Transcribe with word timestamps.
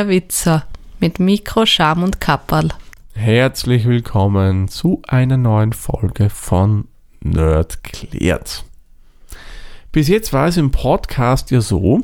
der 0.00 0.08
Witzer 0.08 0.64
mit 0.98 1.20
Mikro, 1.20 1.66
Scham 1.66 2.02
und 2.02 2.22
Kapperl. 2.22 2.70
Herzlich 3.12 3.84
willkommen 3.84 4.66
zu 4.68 5.02
einer 5.06 5.36
neuen 5.36 5.74
Folge 5.74 6.30
von 6.30 6.88
Nerd 7.20 7.84
klärt. 7.84 8.64
Bis 9.92 10.08
jetzt 10.08 10.32
war 10.32 10.48
es 10.48 10.56
im 10.56 10.70
Podcast 10.70 11.50
ja 11.50 11.60
so, 11.60 12.00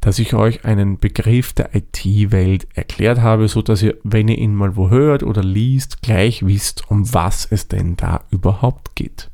dass 0.00 0.18
ich 0.18 0.32
euch 0.32 0.64
einen 0.64 0.98
Begriff 0.98 1.52
der 1.52 1.74
IT-Welt 1.74 2.68
erklärt 2.72 3.20
habe, 3.20 3.48
so 3.48 3.60
dass 3.60 3.82
ihr, 3.82 3.98
wenn 4.02 4.28
ihr 4.28 4.38
ihn 4.38 4.54
mal 4.54 4.74
wo 4.74 4.88
hört 4.88 5.22
oder 5.22 5.44
liest, 5.44 6.00
gleich 6.00 6.46
wisst, 6.46 6.90
um 6.90 7.12
was 7.12 7.46
es 7.50 7.68
denn 7.68 7.98
da 7.98 8.22
überhaupt 8.30 8.96
geht. 8.96 9.28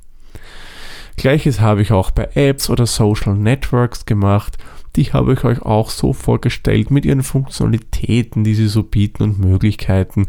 Gleiches 1.17 1.61
habe 1.61 1.83
ich 1.83 1.93
auch 1.93 2.11
bei 2.11 2.31
Apps 2.35 2.69
oder 2.69 2.87
Social 2.87 3.37
Networks 3.37 4.07
gemacht. 4.07 4.59
Die 4.97 5.13
habe 5.13 5.33
ich 5.33 5.45
euch 5.45 5.63
auch 5.63 5.91
so 5.91 6.13
vorgestellt 6.13 6.91
mit 6.91 7.05
ihren 7.05 7.23
Funktionalitäten, 7.23 8.45
die 8.45 8.55
sie 8.55 8.69
so 8.69 8.83
bieten 8.83 9.23
und 9.23 9.39
Möglichkeiten, 9.39 10.27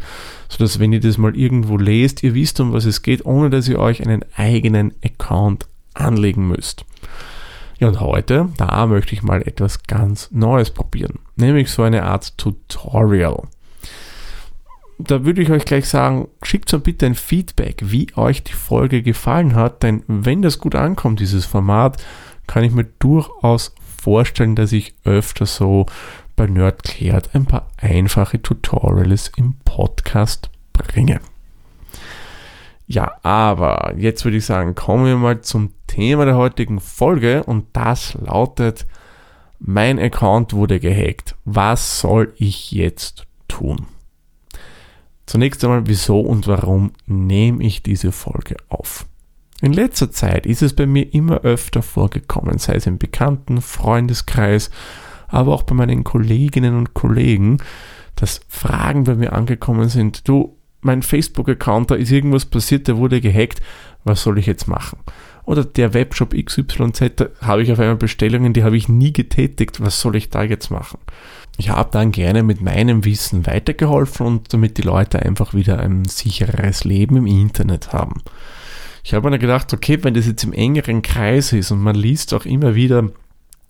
so 0.48 0.58
dass 0.58 0.78
wenn 0.78 0.92
ihr 0.92 1.00
das 1.00 1.18
mal 1.18 1.36
irgendwo 1.36 1.76
lest, 1.76 2.22
ihr 2.22 2.34
wisst, 2.34 2.60
um 2.60 2.72
was 2.72 2.84
es 2.84 3.02
geht, 3.02 3.26
ohne 3.26 3.50
dass 3.50 3.68
ihr 3.68 3.78
euch 3.78 4.04
einen 4.04 4.24
eigenen 4.36 4.94
Account 5.04 5.66
anlegen 5.92 6.48
müsst. 6.48 6.84
Ja, 7.78 7.88
und 7.88 8.00
heute, 8.00 8.48
da 8.56 8.86
möchte 8.86 9.14
ich 9.14 9.22
mal 9.22 9.42
etwas 9.42 9.82
ganz 9.82 10.30
Neues 10.30 10.70
probieren, 10.70 11.18
nämlich 11.36 11.70
so 11.70 11.82
eine 11.82 12.04
Art 12.04 12.38
Tutorial 12.38 13.42
da 14.98 15.24
würde 15.24 15.42
ich 15.42 15.50
euch 15.50 15.64
gleich 15.64 15.88
sagen, 15.88 16.28
schickt 16.42 16.68
so 16.68 16.78
bitte 16.78 17.06
ein 17.06 17.14
Feedback, 17.14 17.82
wie 17.84 18.08
euch 18.16 18.42
die 18.42 18.52
Folge 18.52 19.02
gefallen 19.02 19.54
hat, 19.54 19.82
denn 19.82 20.02
wenn 20.06 20.42
das 20.42 20.58
gut 20.58 20.74
ankommt, 20.74 21.20
dieses 21.20 21.44
Format, 21.44 22.02
kann 22.46 22.64
ich 22.64 22.72
mir 22.72 22.84
durchaus 22.98 23.74
vorstellen, 24.04 24.54
dass 24.54 24.72
ich 24.72 24.94
öfter 25.04 25.46
so 25.46 25.86
bei 26.36 26.46
Nerdklärt 26.46 27.34
ein 27.34 27.46
paar 27.46 27.70
einfache 27.78 28.40
Tutorials 28.40 29.32
im 29.36 29.56
Podcast 29.64 30.50
bringe. 30.74 31.20
Ja, 32.86 33.14
aber 33.22 33.94
jetzt 33.96 34.24
würde 34.26 34.36
ich 34.36 34.44
sagen, 34.44 34.74
kommen 34.74 35.06
wir 35.06 35.16
mal 35.16 35.40
zum 35.40 35.72
Thema 35.86 36.26
der 36.26 36.36
heutigen 36.36 36.80
Folge 36.80 37.44
und 37.44 37.64
das 37.72 38.12
lautet, 38.14 38.86
mein 39.58 39.98
Account 39.98 40.52
wurde 40.52 40.80
gehackt. 40.80 41.34
Was 41.46 42.00
soll 42.00 42.34
ich 42.36 42.72
jetzt 42.72 43.26
tun? 43.48 43.86
Zunächst 45.24 45.64
einmal, 45.64 45.86
wieso 45.86 46.20
und 46.20 46.46
warum 46.46 46.92
nehme 47.06 47.64
ich 47.64 47.82
diese 47.82 48.12
Folge 48.12 48.56
auf? 48.68 49.06
In 49.64 49.72
letzter 49.72 50.10
Zeit 50.10 50.44
ist 50.44 50.60
es 50.60 50.76
bei 50.76 50.84
mir 50.84 51.14
immer 51.14 51.40
öfter 51.40 51.80
vorgekommen, 51.80 52.58
sei 52.58 52.74
es 52.74 52.86
im 52.86 52.98
bekannten 52.98 53.62
Freundeskreis, 53.62 54.70
aber 55.26 55.54
auch 55.54 55.62
bei 55.62 55.74
meinen 55.74 56.04
Kolleginnen 56.04 56.76
und 56.76 56.92
Kollegen, 56.92 57.56
dass 58.14 58.42
Fragen 58.46 59.04
bei 59.04 59.14
mir 59.14 59.32
angekommen 59.32 59.88
sind, 59.88 60.28
du, 60.28 60.58
mein 60.82 61.00
Facebook-Account, 61.00 61.90
da 61.90 61.94
ist 61.94 62.12
irgendwas 62.12 62.44
passiert, 62.44 62.88
der 62.88 62.98
wurde 62.98 63.22
gehackt, 63.22 63.62
was 64.04 64.22
soll 64.22 64.38
ich 64.38 64.44
jetzt 64.44 64.68
machen? 64.68 64.98
Oder 65.46 65.64
der 65.64 65.94
Webshop 65.94 66.34
XYZ, 66.34 67.12
da 67.16 67.28
habe 67.40 67.62
ich 67.62 67.72
auf 67.72 67.80
einmal 67.80 67.96
Bestellungen, 67.96 68.52
die 68.52 68.64
habe 68.64 68.76
ich 68.76 68.90
nie 68.90 69.14
getätigt, 69.14 69.80
was 69.80 69.98
soll 69.98 70.16
ich 70.16 70.28
da 70.28 70.42
jetzt 70.42 70.70
machen? 70.70 70.98
ich 71.56 71.70
habe 71.70 71.88
dann 71.92 72.10
gerne 72.10 72.42
mit 72.42 72.60
meinem 72.60 73.04
Wissen 73.04 73.46
weitergeholfen 73.46 74.26
und 74.26 74.52
damit 74.52 74.78
die 74.78 74.82
Leute 74.82 75.22
einfach 75.22 75.54
wieder 75.54 75.78
ein 75.78 76.04
sichereres 76.04 76.84
Leben 76.84 77.16
im 77.16 77.26
Internet 77.26 77.92
haben. 77.92 78.22
Ich 79.04 79.12
habe 79.12 79.28
mir 79.28 79.38
gedacht, 79.38 79.72
okay, 79.74 80.02
wenn 80.02 80.14
das 80.14 80.26
jetzt 80.26 80.44
im 80.44 80.54
engeren 80.54 81.02
Kreis 81.02 81.52
ist 81.52 81.70
und 81.70 81.80
man 81.80 81.94
liest 81.94 82.32
auch 82.32 82.46
immer 82.46 82.74
wieder 82.74 83.10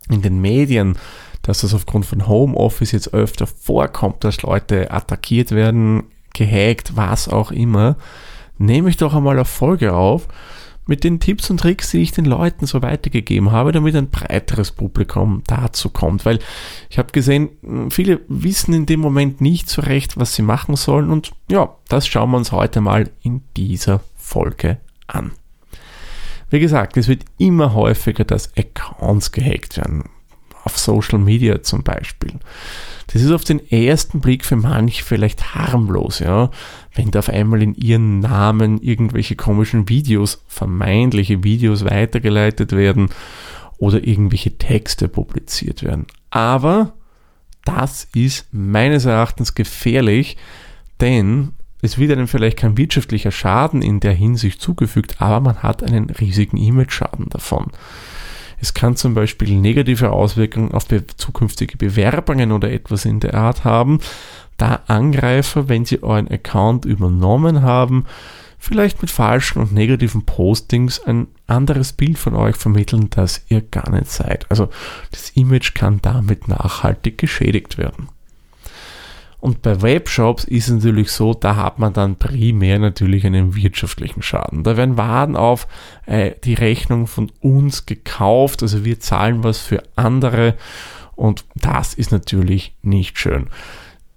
in 0.08 0.22
den 0.22 0.40
Medien, 0.40 0.96
dass 1.42 1.62
das 1.62 1.74
aufgrund 1.74 2.06
von 2.06 2.28
Homeoffice 2.28 2.92
jetzt 2.92 3.12
öfter 3.12 3.48
vorkommt, 3.48 4.22
dass 4.22 4.42
Leute 4.42 4.92
attackiert 4.92 5.50
werden, 5.50 6.04
gehackt, 6.34 6.96
was 6.96 7.28
auch 7.28 7.50
immer, 7.50 7.96
nehme 8.58 8.88
ich 8.88 8.96
doch 8.96 9.12
einmal 9.12 9.34
eine 9.34 9.44
Folge 9.44 9.92
auf 9.92 10.28
mit 10.86 11.02
den 11.02 11.18
Tipps 11.18 11.50
und 11.50 11.58
Tricks, 11.58 11.90
die 11.90 12.02
ich 12.02 12.12
den 12.12 12.26
Leuten 12.26 12.66
so 12.66 12.80
weitergegeben 12.82 13.50
habe, 13.50 13.72
damit 13.72 13.96
ein 13.96 14.10
breiteres 14.10 14.70
Publikum 14.70 15.42
dazu 15.48 15.88
kommt. 15.88 16.24
Weil 16.26 16.38
ich 16.90 16.98
habe 16.98 17.10
gesehen, 17.10 17.88
viele 17.90 18.20
wissen 18.28 18.72
in 18.72 18.86
dem 18.86 19.00
Moment 19.00 19.40
nicht 19.40 19.68
so 19.68 19.82
recht, 19.82 20.16
was 20.16 20.34
sie 20.34 20.42
machen 20.42 20.76
sollen. 20.76 21.10
Und 21.10 21.32
ja, 21.50 21.74
das 21.88 22.06
schauen 22.06 22.30
wir 22.30 22.36
uns 22.36 22.52
heute 22.52 22.80
mal 22.80 23.10
in 23.22 23.42
dieser 23.56 24.00
Folge 24.14 24.78
an. 25.06 25.32
Wie 26.50 26.60
gesagt, 26.60 26.96
es 26.96 27.08
wird 27.08 27.24
immer 27.38 27.74
häufiger, 27.74 28.24
dass 28.24 28.56
Accounts 28.56 29.32
gehackt 29.32 29.76
werden. 29.76 30.04
Auf 30.64 30.78
Social 30.78 31.18
Media 31.18 31.62
zum 31.62 31.82
Beispiel. 31.82 32.32
Das 33.08 33.20
ist 33.20 33.32
auf 33.32 33.44
den 33.44 33.60
ersten 33.70 34.20
Blick 34.20 34.46
für 34.46 34.56
manch 34.56 35.02
vielleicht 35.02 35.54
harmlos, 35.54 36.20
ja 36.20 36.50
wenn 36.94 37.10
da 37.10 37.18
auf 37.18 37.28
einmal 37.28 37.62
in 37.62 37.74
ihren 37.74 38.20
Namen 38.20 38.80
irgendwelche 38.80 39.36
komischen 39.36 39.88
Videos, 39.88 40.42
vermeintliche 40.46 41.42
Videos 41.44 41.84
weitergeleitet 41.84 42.72
werden 42.72 43.10
oder 43.78 44.06
irgendwelche 44.06 44.56
Texte 44.56 45.08
publiziert 45.08 45.82
werden. 45.82 46.06
Aber 46.30 46.94
das 47.64 48.08
ist 48.14 48.46
meines 48.52 49.04
Erachtens 49.04 49.54
gefährlich, 49.54 50.36
denn 51.00 51.52
es 51.84 51.98
wird 51.98 52.12
einem 52.12 52.28
vielleicht 52.28 52.56
kein 52.56 52.76
wirtschaftlicher 52.76 53.30
Schaden 53.30 53.82
in 53.82 54.00
der 54.00 54.12
Hinsicht 54.12 54.60
zugefügt, 54.60 55.20
aber 55.20 55.40
man 55.40 55.62
hat 55.62 55.82
einen 55.82 56.10
riesigen 56.10 56.56
Image-Schaden 56.56 57.28
davon. 57.28 57.66
Es 58.60 58.72
kann 58.72 58.96
zum 58.96 59.12
Beispiel 59.12 59.56
negative 59.60 60.10
Auswirkungen 60.10 60.72
auf 60.72 60.86
zukünftige 61.16 61.76
Bewerbungen 61.76 62.52
oder 62.52 62.72
etwas 62.72 63.04
in 63.04 63.20
der 63.20 63.34
Art 63.34 63.64
haben, 63.64 63.98
da 64.56 64.80
Angreifer, 64.86 65.68
wenn 65.68 65.84
sie 65.84 66.02
euren 66.02 66.28
Account 66.28 66.86
übernommen 66.86 67.62
haben, 67.62 68.06
vielleicht 68.58 69.02
mit 69.02 69.10
falschen 69.10 69.60
und 69.60 69.72
negativen 69.72 70.24
Postings 70.24 71.00
ein 71.00 71.26
anderes 71.46 71.92
Bild 71.92 72.16
von 72.16 72.34
euch 72.34 72.56
vermitteln, 72.56 73.10
das 73.10 73.44
ihr 73.48 73.60
gar 73.60 73.90
nicht 73.90 74.10
seid. 74.10 74.50
Also 74.50 74.70
das 75.10 75.30
Image 75.30 75.74
kann 75.74 76.00
damit 76.00 76.48
nachhaltig 76.48 77.18
geschädigt 77.18 77.76
werden. 77.76 78.08
Und 79.44 79.60
bei 79.60 79.82
Webshops 79.82 80.44
ist 80.44 80.68
es 80.68 80.72
natürlich 80.72 81.10
so, 81.10 81.34
da 81.34 81.56
hat 81.56 81.78
man 81.78 81.92
dann 81.92 82.16
primär 82.16 82.78
natürlich 82.78 83.26
einen 83.26 83.54
wirtschaftlichen 83.54 84.22
Schaden. 84.22 84.62
Da 84.62 84.78
werden 84.78 84.96
Waren 84.96 85.36
auf 85.36 85.68
äh, 86.06 86.30
die 86.44 86.54
Rechnung 86.54 87.06
von 87.06 87.30
uns 87.40 87.84
gekauft, 87.84 88.62
also 88.62 88.86
wir 88.86 89.00
zahlen 89.00 89.44
was 89.44 89.58
für 89.58 89.82
andere 89.96 90.54
und 91.14 91.44
das 91.56 91.92
ist 91.92 92.10
natürlich 92.10 92.74
nicht 92.80 93.18
schön 93.18 93.48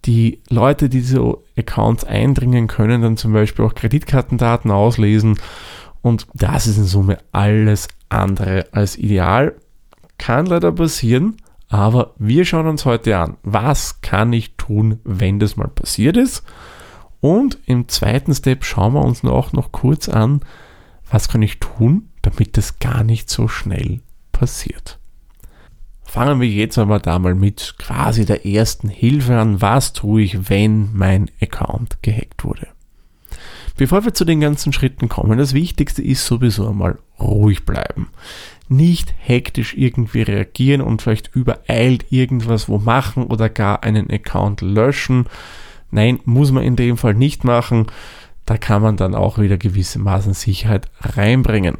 die 0.06 0.40
Leute, 0.48 0.88
die 0.88 1.02
diese 1.02 1.38
Accounts 1.58 2.06
eindringen, 2.06 2.68
können 2.68 3.02
dann 3.02 3.18
zum 3.18 3.34
Beispiel 3.34 3.66
auch 3.66 3.76
Kreditkartendaten 3.76 4.72
auslesen 4.72 5.38
und 6.02 6.28
das 6.34 6.68
ist 6.68 6.78
in 6.78 6.86
Summe 6.86 7.18
alles 7.34 7.90
andere 8.08 8.68
als 8.72 8.98
ideal. 8.98 9.56
Kann 10.18 10.46
leider 10.46 10.72
passieren, 10.72 11.36
aber 11.70 12.14
wir 12.18 12.46
schauen 12.46 12.68
uns 12.68 12.86
heute 12.86 13.18
an, 13.18 13.38
was 13.44 14.02
kann 14.02 14.32
ich 14.32 14.56
tun, 14.56 15.00
wenn 15.04 15.40
das 15.40 15.58
mal 15.58 15.68
passiert 15.68 16.18
ist. 16.18 16.44
Und 17.20 17.58
im 17.66 17.88
zweiten 17.88 18.34
Step 18.34 18.64
schauen 18.64 18.94
wir 18.94 19.04
uns 19.04 19.24
auch 19.26 19.52
noch 19.52 19.72
kurz 19.72 20.08
an, 20.08 20.42
was 21.10 21.28
kann 21.28 21.42
ich 21.42 21.60
tun, 21.60 22.10
damit 22.22 22.58
das 22.58 22.80
gar 22.80 23.04
nicht 23.04 23.30
so 23.30 23.48
schnell 23.48 24.02
passiert. 24.32 25.00
Fangen 26.04 26.40
wir 26.40 26.48
jetzt 26.48 26.78
aber 26.78 27.00
da 27.00 27.20
mal 27.20 27.36
mit 27.36 27.76
quasi 27.78 28.26
der 28.26 28.46
ersten 28.46 28.88
Hilfe 28.88 29.38
an. 29.38 29.62
Was 29.62 29.92
tue 29.92 30.22
ich, 30.22 30.50
wenn 30.50 30.94
mein 30.94 31.30
Account 31.42 32.02
gehackt 32.02 32.46
wurde? 32.46 32.68
Bevor 33.78 34.04
wir 34.04 34.14
zu 34.14 34.26
den 34.26 34.40
ganzen 34.40 34.74
Schritten 34.74 35.08
kommen, 35.08 35.38
das 35.38 35.54
Wichtigste 35.54 36.02
ist 36.02 36.26
sowieso 36.26 36.68
einmal 36.68 36.98
ruhig 37.20 37.64
bleiben. 37.64 38.10
Nicht 38.68 39.14
hektisch 39.20 39.76
irgendwie 39.78 40.24
reagieren 40.24 40.82
und 40.82 41.02
vielleicht 41.02 41.34
übereilt 41.36 42.12
irgendwas 42.12 42.68
wo 42.68 42.80
machen 42.80 43.24
oder 43.24 43.50
gar 43.50 43.84
einen 43.84 44.10
Account 44.10 44.62
löschen. 44.62 45.28
Nein, 45.92 46.20
muss 46.26 46.52
man 46.52 46.64
in 46.64 46.76
dem 46.76 46.98
Fall 46.98 47.14
nicht 47.14 47.44
machen. 47.44 47.86
Da 48.46 48.58
kann 48.58 48.82
man 48.82 48.98
dann 48.98 49.14
auch 49.14 49.38
wieder 49.38 49.58
gewisse 49.58 50.00
Maßen 50.00 50.34
Sicherheit 50.34 50.90
reinbringen. 51.00 51.78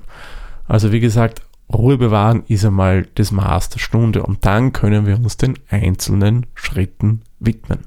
Also 0.68 0.92
wie 0.92 1.00
gesagt, 1.00 1.42
Ruhe 1.74 1.98
bewahren 1.98 2.44
ist 2.48 2.64
einmal 2.64 3.08
das 3.16 3.32
Maß 3.32 3.70
der 3.70 3.80
Stunde 3.80 4.24
und 4.24 4.46
dann 4.46 4.72
können 4.72 5.06
wir 5.08 5.16
uns 5.16 5.36
den 5.36 5.56
einzelnen 5.70 6.46
Schritten 6.54 7.24
widmen. 7.40 7.80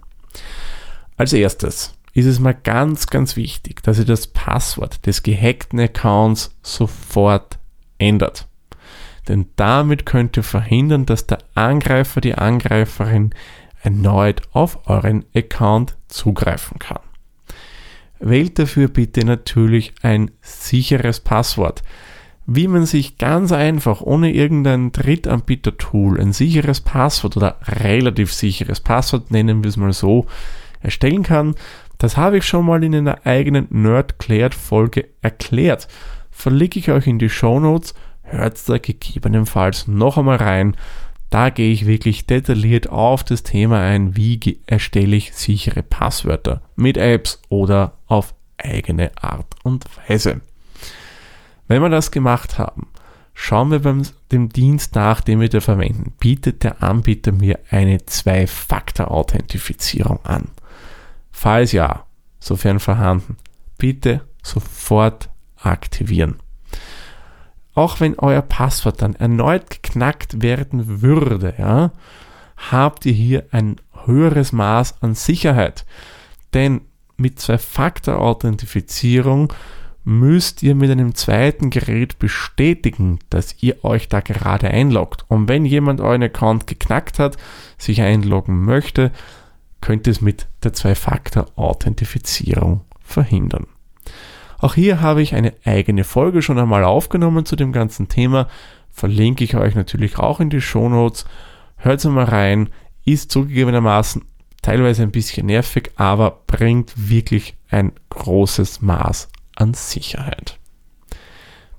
Als 1.16 1.32
erstes 1.32 1.94
ist 2.12 2.26
es 2.26 2.40
mal 2.40 2.54
ganz, 2.54 3.06
ganz 3.06 3.36
wichtig, 3.36 3.82
dass 3.82 3.98
ihr 3.98 4.04
das 4.04 4.26
Passwort 4.26 5.06
des 5.06 5.22
gehackten 5.22 5.80
Accounts 5.80 6.56
sofort 6.62 7.58
ändert. 7.98 8.48
Denn 9.28 9.46
damit 9.56 10.06
könnt 10.06 10.36
ihr 10.36 10.42
verhindern, 10.42 11.06
dass 11.06 11.26
der 11.26 11.38
Angreifer, 11.54 12.20
die 12.20 12.34
Angreiferin 12.34 13.30
erneut 13.82 14.42
auf 14.52 14.88
euren 14.88 15.24
Account 15.34 15.96
zugreifen 16.08 16.78
kann. 16.78 17.00
Wählt 18.18 18.58
dafür 18.58 18.88
bitte 18.88 19.24
natürlich 19.24 19.94
ein 20.02 20.30
sicheres 20.42 21.20
Passwort 21.20 21.82
wie 22.52 22.66
man 22.66 22.84
sich 22.84 23.16
ganz 23.16 23.52
einfach 23.52 24.00
ohne 24.00 24.32
irgendein 24.32 24.90
Drittanbieter-Tool 24.90 26.20
ein 26.20 26.32
sicheres 26.32 26.80
Passwort 26.80 27.36
oder 27.36 27.58
relativ 27.62 28.32
sicheres 28.32 28.80
Passwort, 28.80 29.30
nennen 29.30 29.62
wir 29.62 29.68
es 29.68 29.76
mal 29.76 29.92
so, 29.92 30.26
erstellen 30.80 31.22
kann. 31.22 31.54
Das 32.00 32.16
habe 32.16 32.38
ich 32.38 32.46
schon 32.46 32.64
mal 32.64 32.82
in 32.82 32.94
einer 32.94 33.26
eigenen 33.26 33.66
Nerdclared-Folge 33.68 35.08
erklärt. 35.20 35.86
Verlinke 36.30 36.78
ich 36.78 36.90
euch 36.90 37.06
in 37.06 37.18
die 37.18 37.28
Show 37.28 37.60
Notes, 37.60 37.92
hört 38.22 38.66
da 38.66 38.78
gegebenenfalls 38.78 39.86
noch 39.86 40.16
einmal 40.16 40.38
rein. 40.38 40.78
Da 41.28 41.50
gehe 41.50 41.70
ich 41.70 41.86
wirklich 41.86 42.24
detailliert 42.24 42.88
auf 42.88 43.22
das 43.22 43.42
Thema 43.42 43.80
ein, 43.80 44.16
wie 44.16 44.60
erstelle 44.66 45.14
ich 45.14 45.34
sichere 45.34 45.82
Passwörter 45.82 46.62
mit 46.74 46.96
Apps 46.96 47.42
oder 47.50 47.98
auf 48.06 48.32
eigene 48.56 49.10
Art 49.20 49.54
und 49.62 49.84
Weise. 50.08 50.40
Wenn 51.68 51.82
wir 51.82 51.90
das 51.90 52.10
gemacht 52.10 52.58
haben, 52.58 52.88
schauen 53.34 53.70
wir 53.70 53.80
beim 53.80 54.04
dem 54.32 54.48
Dienst 54.48 54.94
nach, 54.94 55.20
den 55.20 55.38
wir 55.38 55.50
da 55.50 55.60
verwenden. 55.60 56.14
Bietet 56.18 56.64
der 56.64 56.82
Anbieter 56.82 57.32
mir 57.32 57.58
eine 57.68 58.06
Zwei-Faktor-Authentifizierung 58.06 60.24
an? 60.24 60.48
Falls 61.42 61.72
ja, 61.72 62.04
sofern 62.38 62.80
vorhanden, 62.80 63.38
bitte 63.78 64.20
sofort 64.42 65.30
aktivieren. 65.56 66.36
Auch 67.72 67.98
wenn 67.98 68.18
euer 68.18 68.42
Passwort 68.42 69.00
dann 69.00 69.14
erneut 69.14 69.70
geknackt 69.70 70.42
werden 70.42 71.00
würde, 71.00 71.54
ja, 71.56 71.92
habt 72.70 73.06
ihr 73.06 73.14
hier 73.14 73.46
ein 73.52 73.76
höheres 74.04 74.52
Maß 74.52 74.96
an 75.00 75.14
Sicherheit. 75.14 75.86
Denn 76.52 76.82
mit 77.16 77.40
Zwei-Faktor-Authentifizierung 77.40 79.50
müsst 80.04 80.62
ihr 80.62 80.74
mit 80.74 80.90
einem 80.90 81.14
zweiten 81.14 81.70
Gerät 81.70 82.18
bestätigen, 82.18 83.18
dass 83.30 83.62
ihr 83.62 83.82
euch 83.82 84.10
da 84.10 84.20
gerade 84.20 84.68
einloggt. 84.68 85.24
Und 85.28 85.48
wenn 85.48 85.64
jemand 85.64 86.02
euren 86.02 86.22
Account 86.22 86.66
geknackt 86.66 87.18
hat, 87.18 87.38
sich 87.78 88.02
einloggen 88.02 88.62
möchte, 88.62 89.10
könnt 89.80 90.06
ihr 90.06 90.12
es 90.12 90.20
mit 90.20 90.46
der 90.62 90.72
Zwei-Faktor-Authentifizierung 90.72 92.82
verhindern. 93.00 93.66
Auch 94.58 94.74
hier 94.74 95.00
habe 95.00 95.22
ich 95.22 95.34
eine 95.34 95.54
eigene 95.64 96.04
Folge 96.04 96.42
schon 96.42 96.58
einmal 96.58 96.84
aufgenommen 96.84 97.46
zu 97.46 97.56
dem 97.56 97.72
ganzen 97.72 98.08
Thema. 98.08 98.48
Verlinke 98.90 99.44
ich 99.44 99.56
euch 99.56 99.74
natürlich 99.74 100.18
auch 100.18 100.40
in 100.40 100.50
die 100.50 100.60
Shownotes. 100.60 101.24
Hört 101.76 102.04
mal 102.04 102.24
rein. 102.24 102.68
Ist 103.04 103.32
zugegebenermaßen 103.32 104.22
teilweise 104.60 105.02
ein 105.02 105.10
bisschen 105.10 105.46
nervig, 105.46 105.92
aber 105.96 106.42
bringt 106.46 107.08
wirklich 107.08 107.56
ein 107.70 107.92
großes 108.10 108.82
Maß 108.82 109.30
an 109.56 109.72
Sicherheit. 109.72 110.60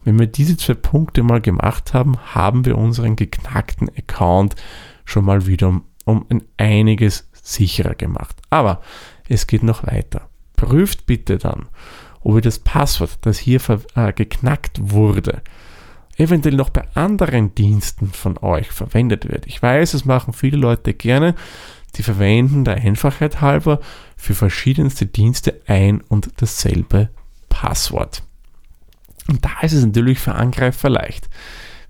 Wenn 0.03 0.19
wir 0.19 0.27
diese 0.27 0.57
zwei 0.57 0.73
Punkte 0.73 1.21
mal 1.21 1.41
gemacht 1.41 1.93
haben, 1.93 2.17
haben 2.33 2.65
wir 2.65 2.77
unseren 2.77 3.15
geknackten 3.15 3.89
Account 3.95 4.55
schon 5.05 5.25
mal 5.25 5.45
wieder 5.45 5.67
um, 5.67 5.83
um 6.05 6.25
ein 6.29 6.43
einiges 6.57 7.29
sicherer 7.51 7.95
gemacht. 7.95 8.35
Aber 8.49 8.81
es 9.27 9.47
geht 9.47 9.63
noch 9.63 9.85
weiter. 9.87 10.29
Prüft 10.55 11.05
bitte 11.05 11.37
dann, 11.37 11.67
ob 12.21 12.35
ihr 12.35 12.41
das 12.41 12.59
Passwort, 12.59 13.17
das 13.21 13.39
hier 13.39 13.61
äh, 13.95 14.13
geknackt 14.13 14.77
wurde, 14.79 15.41
eventuell 16.17 16.55
noch 16.55 16.69
bei 16.69 16.83
anderen 16.93 17.55
Diensten 17.55 18.11
von 18.11 18.37
euch 18.37 18.71
verwendet 18.71 19.29
wird. 19.29 19.47
Ich 19.47 19.61
weiß, 19.61 19.93
es 19.93 20.05
machen 20.05 20.33
viele 20.33 20.57
Leute 20.57 20.93
gerne. 20.93 21.35
Die 21.95 22.03
verwenden 22.03 22.63
der 22.63 22.75
Einfachheit 22.75 23.41
halber 23.41 23.79
für 24.15 24.33
verschiedenste 24.33 25.05
Dienste 25.05 25.61
ein 25.67 26.01
und 26.01 26.29
dasselbe 26.37 27.09
Passwort. 27.49 28.23
Und 29.27 29.43
da 29.43 29.61
ist 29.61 29.73
es 29.73 29.85
natürlich 29.85 30.19
für 30.19 30.35
Angreifer 30.35 30.89
leicht. 30.89 31.29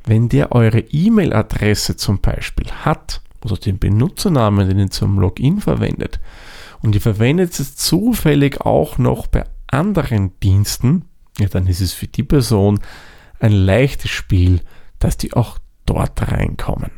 Wenn 0.04 0.30
der 0.30 0.52
eure 0.52 0.80
E-Mail-Adresse 0.80 1.96
zum 1.96 2.20
Beispiel 2.20 2.72
hat 2.72 3.22
oder 3.44 3.56
den 3.58 3.80
Benutzernamen, 3.80 4.68
den 4.68 4.80
ihr 4.80 4.90
zum 4.90 5.20
Login 5.20 5.62
verwendet, 5.62 6.20
und 6.82 6.96
ihr 6.96 7.02
verwendet 7.02 7.60
es 7.60 7.76
zufällig 7.76 8.62
auch 8.62 8.98
noch 8.98 9.28
bei 9.28 9.44
anderen 9.68 10.32
Diensten, 10.42 11.06
ja, 11.38 11.48
dann 11.48 11.68
ist 11.68 11.82
es 11.82 11.94
für 11.94 12.08
die 12.08 12.24
Person 12.24 12.80
ein 13.40 13.52
leichtes 13.52 14.12
Spiel, 14.12 14.62
dass 15.00 15.18
die 15.18 15.34
auch 15.34 15.58
dort 15.86 16.32
reinkommen. 16.32 16.92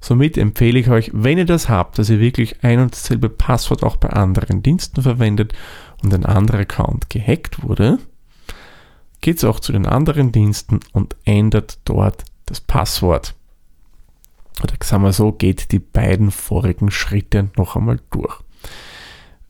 Somit 0.00 0.36
empfehle 0.36 0.80
ich 0.80 0.88
euch, 0.90 1.10
wenn 1.14 1.38
ihr 1.38 1.44
das 1.44 1.68
habt, 1.68 1.98
dass 1.98 2.10
ihr 2.10 2.18
wirklich 2.18 2.64
ein 2.64 2.80
und 2.80 2.92
dasselbe 2.92 3.28
Passwort 3.28 3.84
auch 3.84 3.96
bei 3.96 4.10
anderen 4.10 4.62
Diensten 4.62 5.02
verwendet 5.02 5.52
und 6.02 6.12
ein 6.12 6.26
anderer 6.26 6.58
Account 6.58 7.08
gehackt 7.08 7.62
wurde, 7.62 7.98
geht 9.20 9.36
es 9.36 9.44
auch 9.44 9.60
zu 9.60 9.70
den 9.70 9.86
anderen 9.86 10.32
Diensten 10.32 10.80
und 10.92 11.14
ändert 11.24 11.78
dort 11.84 12.24
das 12.46 12.60
Passwort. 12.60 13.34
Oder 14.62 14.74
sagen 14.82 15.02
wir 15.02 15.12
so, 15.12 15.32
geht 15.32 15.72
die 15.72 15.78
beiden 15.78 16.30
vorigen 16.30 16.90
Schritte 16.90 17.50
noch 17.56 17.76
einmal 17.76 18.00
durch. 18.10 18.34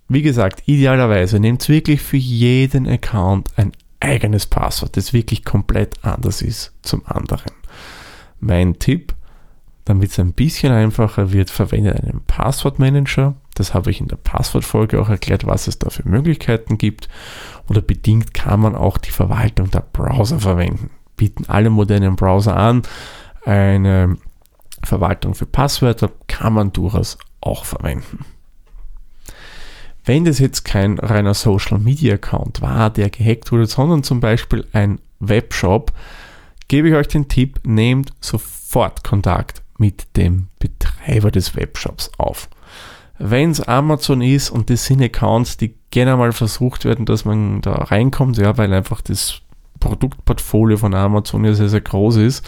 Wie 0.08 0.22
gesagt, 0.22 0.64
idealerweise 0.66 1.40
nehmt 1.40 1.68
wirklich 1.68 2.02
für 2.02 2.16
jeden 2.16 2.86
Account 2.86 3.50
ein 3.56 3.72
eigenes 4.00 4.46
Passwort, 4.46 4.96
das 4.96 5.12
wirklich 5.12 5.44
komplett 5.44 6.04
anders 6.04 6.42
ist 6.42 6.72
zum 6.82 7.06
anderen. 7.06 7.52
Mein 8.40 8.78
Tipp, 8.78 9.14
damit 9.84 10.10
es 10.10 10.18
ein 10.18 10.32
bisschen 10.32 10.72
einfacher 10.72 11.32
wird, 11.32 11.50
verwendet 11.50 12.02
einen 12.02 12.20
Passwortmanager 12.26 13.36
das 13.54 13.74
habe 13.74 13.90
ich 13.90 14.00
in 14.00 14.08
der 14.08 14.16
Passwortfolge 14.16 15.00
auch 15.00 15.08
erklärt, 15.08 15.46
was 15.46 15.66
es 15.66 15.78
da 15.78 15.90
für 15.90 16.08
Möglichkeiten 16.08 16.78
gibt. 16.78 17.08
Oder 17.68 17.82
bedingt 17.82 18.34
kann 18.34 18.60
man 18.60 18.74
auch 18.74 18.98
die 18.98 19.10
Verwaltung 19.10 19.70
der 19.70 19.84
Browser 19.92 20.40
verwenden. 20.40 20.90
Bieten 21.16 21.44
alle 21.48 21.70
modernen 21.70 22.16
Browser 22.16 22.56
an. 22.56 22.82
Eine 23.44 24.16
Verwaltung 24.84 25.34
für 25.34 25.46
Passwörter 25.46 26.10
kann 26.26 26.52
man 26.54 26.72
durchaus 26.72 27.18
auch 27.40 27.64
verwenden. 27.64 28.24
Wenn 30.04 30.24
das 30.24 30.40
jetzt 30.40 30.64
kein 30.64 30.98
reiner 30.98 31.34
Social 31.34 31.78
Media 31.78 32.14
Account 32.14 32.60
war, 32.60 32.90
der 32.90 33.10
gehackt 33.10 33.52
wurde, 33.52 33.66
sondern 33.66 34.02
zum 34.02 34.20
Beispiel 34.20 34.66
ein 34.72 34.98
Webshop, 35.20 35.92
gebe 36.66 36.88
ich 36.88 36.94
euch 36.94 37.08
den 37.08 37.28
Tipp, 37.28 37.60
nehmt 37.62 38.12
sofort 38.20 39.04
Kontakt 39.04 39.62
mit 39.78 40.16
dem 40.16 40.48
Betreiber 40.58 41.30
des 41.30 41.54
Webshops 41.54 42.10
auf 42.18 42.48
wenn 43.24 43.52
es 43.52 43.60
Amazon 43.60 44.20
ist 44.20 44.50
und 44.50 44.68
das 44.68 44.84
sind 44.84 45.00
Accounts, 45.00 45.56
die 45.56 45.74
gerne 45.90 46.16
mal 46.16 46.32
versucht 46.32 46.84
werden, 46.84 47.06
dass 47.06 47.24
man 47.24 47.60
da 47.60 47.72
reinkommt, 47.72 48.36
ja, 48.36 48.58
weil 48.58 48.72
einfach 48.72 49.00
das 49.00 49.42
Produktportfolio 49.78 50.76
von 50.76 50.92
Amazon 50.92 51.44
ja 51.44 51.54
sehr, 51.54 51.68
sehr 51.68 51.80
groß 51.80 52.16
ist, 52.16 52.44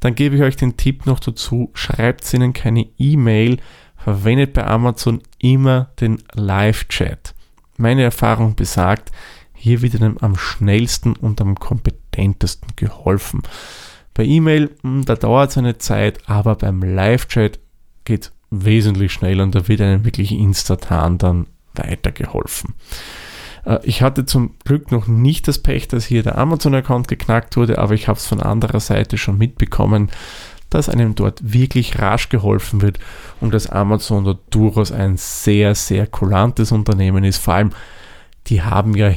dann 0.00 0.14
gebe 0.14 0.36
ich 0.36 0.42
euch 0.42 0.56
den 0.56 0.76
Tipp 0.76 1.06
noch 1.06 1.20
dazu, 1.20 1.70
schreibt 1.74 2.32
ihnen 2.32 2.52
keine 2.52 2.88
E-Mail, 2.98 3.58
verwendet 3.96 4.54
bei 4.54 4.66
Amazon 4.66 5.22
immer 5.38 5.90
den 6.00 6.22
Live-Chat. 6.32 7.34
Meine 7.76 8.02
Erfahrung 8.02 8.56
besagt, 8.56 9.12
hier 9.52 9.82
wird 9.82 9.94
ihnen 9.94 10.16
am 10.22 10.36
schnellsten 10.36 11.14
und 11.14 11.40
am 11.40 11.54
kompetentesten 11.54 12.70
geholfen. 12.76 13.42
Bei 14.14 14.24
E-Mail, 14.24 14.70
hm, 14.82 15.04
da 15.04 15.16
dauert 15.16 15.50
es 15.50 15.58
eine 15.58 15.78
Zeit, 15.78 16.28
aber 16.28 16.56
beim 16.56 16.82
Live-Chat 16.82 17.60
geht 18.04 18.32
wesentlich 18.50 19.12
schneller 19.12 19.44
und 19.44 19.54
da 19.54 19.68
wird 19.68 19.80
einem 19.80 20.04
wirklich 20.04 20.32
instantan 20.32 21.18
dann 21.18 21.46
weitergeholfen. 21.74 22.74
Äh, 23.64 23.78
ich 23.82 24.02
hatte 24.02 24.24
zum 24.24 24.54
Glück 24.64 24.92
noch 24.92 25.06
nicht 25.06 25.48
das 25.48 25.58
Pech, 25.58 25.88
dass 25.88 26.04
hier 26.04 26.22
der 26.22 26.38
Amazon-Account 26.38 27.08
geknackt 27.08 27.56
wurde, 27.56 27.78
aber 27.78 27.94
ich 27.94 28.08
habe 28.08 28.18
es 28.18 28.26
von 28.26 28.40
anderer 28.40 28.80
Seite 28.80 29.18
schon 29.18 29.38
mitbekommen, 29.38 30.10
dass 30.68 30.88
einem 30.88 31.14
dort 31.14 31.40
wirklich 31.42 31.98
rasch 31.98 32.28
geholfen 32.28 32.80
wird 32.80 32.98
und 33.40 33.52
dass 33.52 33.68
Amazon 33.68 34.24
dort 34.24 34.54
durchaus 34.54 34.92
ein 34.92 35.16
sehr, 35.16 35.74
sehr 35.74 36.06
kulantes 36.06 36.70
Unternehmen 36.70 37.24
ist. 37.24 37.38
Vor 37.38 37.54
allem, 37.54 37.70
die 38.46 38.62
haben 38.62 38.94
ja 38.94 39.12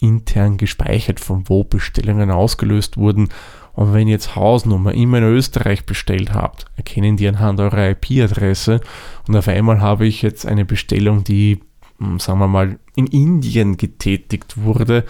intern 0.00 0.56
gespeichert, 0.56 1.20
von 1.20 1.48
wo 1.48 1.64
Bestellungen 1.64 2.30
ausgelöst 2.30 2.96
wurden 2.96 3.28
und 3.76 3.92
wenn 3.92 4.08
ihr 4.08 4.14
jetzt 4.14 4.34
Hausnummer 4.34 4.94
immer 4.94 5.18
in 5.18 5.24
Österreich 5.24 5.84
bestellt 5.84 6.32
habt, 6.32 6.64
erkennen 6.76 7.18
die 7.18 7.28
anhand 7.28 7.60
eurer 7.60 7.90
IP-Adresse 7.90 8.80
und 9.28 9.36
auf 9.36 9.48
einmal 9.48 9.80
habe 9.82 10.06
ich 10.06 10.22
jetzt 10.22 10.46
eine 10.46 10.64
Bestellung, 10.64 11.24
die, 11.24 11.60
hm, 11.98 12.18
sagen 12.18 12.38
wir 12.38 12.48
mal, 12.48 12.78
in 12.96 13.06
Indien 13.06 13.76
getätigt 13.76 14.56
wurde, 14.56 15.04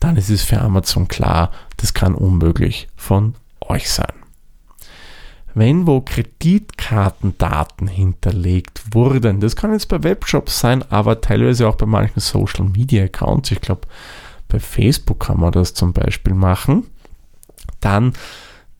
dann 0.00 0.16
ist 0.16 0.30
es 0.30 0.42
für 0.42 0.60
Amazon 0.60 1.08
klar, 1.08 1.50
das 1.76 1.92
kann 1.92 2.14
unmöglich 2.14 2.88
von 2.96 3.34
euch 3.60 3.90
sein. 3.90 4.12
Wenn 5.54 5.86
wo 5.86 6.02
Kreditkartendaten 6.02 7.88
hinterlegt 7.88 8.82
wurden, 8.92 9.40
das 9.40 9.56
kann 9.56 9.72
jetzt 9.72 9.88
bei 9.88 10.02
Webshops 10.02 10.60
sein, 10.60 10.84
aber 10.90 11.20
teilweise 11.22 11.66
auch 11.66 11.76
bei 11.76 11.86
manchen 11.86 12.20
Social 12.20 12.66
Media 12.66 13.04
Accounts, 13.04 13.50
ich 13.50 13.60
glaube, 13.60 13.88
bei 14.48 14.60
Facebook 14.60 15.20
kann 15.20 15.40
man 15.40 15.52
das 15.52 15.74
zum 15.74 15.92
Beispiel 15.92 16.34
machen, 16.34 16.86
dann 17.80 18.12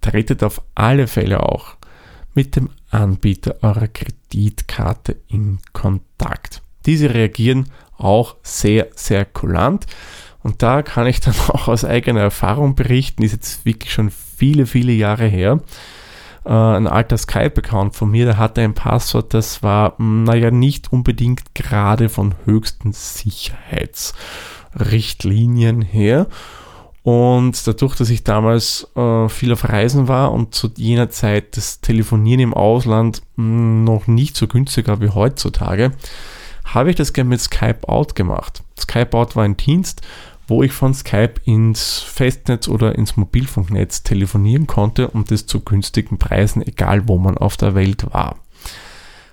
tretet 0.03 0.45
auf 0.45 0.62
alle 0.75 1.07
Fälle 1.07 1.43
auch 1.43 1.76
mit 2.35 2.57
dem 2.57 2.69
Anbieter 2.91 3.57
eurer 3.62 3.88
Kreditkarte 3.88 5.17
in 5.29 5.59
Kontakt. 5.73 6.61
Diese 6.85 7.12
reagieren 7.12 7.71
auch 7.99 8.37
sehr, 8.43 8.88
sehr 8.95 9.25
kulant 9.25 9.87
Und 10.43 10.62
da 10.62 10.83
kann 10.83 11.07
ich 11.07 11.21
dann 11.21 11.35
auch 11.49 11.69
aus 11.69 11.83
eigener 11.85 12.21
Erfahrung 12.21 12.75
berichten, 12.75 13.23
ist 13.23 13.33
jetzt 13.33 13.65
wirklich 13.65 13.93
schon 13.93 14.11
viele, 14.11 14.67
viele 14.67 14.93
Jahre 14.93 15.26
her. 15.26 15.61
Äh, 16.45 16.50
ein 16.50 16.87
alter 16.87 17.17
Skype-Account 17.19 17.97
von 17.97 18.11
mir, 18.11 18.26
der 18.26 18.38
hatte 18.38 18.61
ein 18.61 18.75
Passwort, 18.75 19.35
das 19.35 19.62
war, 19.62 19.95
naja, 19.99 20.53
nicht 20.53 20.93
unbedingt 20.93 21.55
gerade 21.55 22.09
von 22.09 22.35
höchsten 22.45 22.93
Sicherheitsrichtlinien 22.93 25.83
her. 25.83 26.29
Und 27.07 27.67
dadurch, 27.67 27.95
dass 27.95 28.11
ich 28.11 28.25
damals 28.25 28.88
äh, 28.97 29.29
viel 29.29 29.53
auf 29.53 29.69
Reisen 29.69 30.09
war 30.09 30.33
und 30.33 30.57
zu 30.57 30.69
jener 30.76 31.09
Zeit 31.09 31.57
das 31.57 31.81
Telefonieren 31.81 32.41
im 32.41 32.53
Ausland 32.53 33.23
mh, 33.37 33.45
hm, 33.45 33.85
noch 33.85 34.09
nicht 34.09 34.37
so 34.37 34.49
günstig 34.49 34.88
war 34.88 35.00
wie 35.00 35.11
heutzutage, 35.11 35.93
habe 36.66 36.90
ich 36.90 36.96
das 36.96 37.12
gerne 37.12 37.30
mit 37.30 37.40
Skype 37.40 37.88
Out 37.88 38.14
gemacht. 38.14 38.62
Skype 38.78 39.16
Out 39.16 39.37
war 39.37 39.44
ein 39.44 39.56
Dienst, 39.56 40.02
wo 40.49 40.62
ich 40.62 40.73
von 40.73 40.94
Skype 40.94 41.35
ins 41.44 41.99
Festnetz 42.00 42.68
oder 42.68 42.94
ins 42.94 43.16
Mobilfunknetz 43.16 44.02
telefonieren 44.02 44.66
konnte 44.66 45.08
und 45.08 45.30
das 45.30 45.46
zu 45.46 45.61
günstigen 45.61 46.18
Preisen, 46.18 46.62
egal 46.62 47.08
wo 47.08 47.18
man 47.18 47.37
auf 47.37 47.56
der 47.56 47.75
Welt 47.75 48.06
war. 48.12 48.37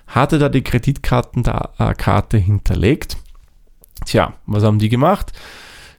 Hatte 0.06 0.38
da 0.38 0.48
die 0.48 0.62
Kreditkartenkarte 0.62 2.38
hinterlegt. 2.38 3.16
Tja, 4.04 4.34
was 4.46 4.64
haben 4.64 4.78
die 4.78 4.88
gemacht? 4.88 5.32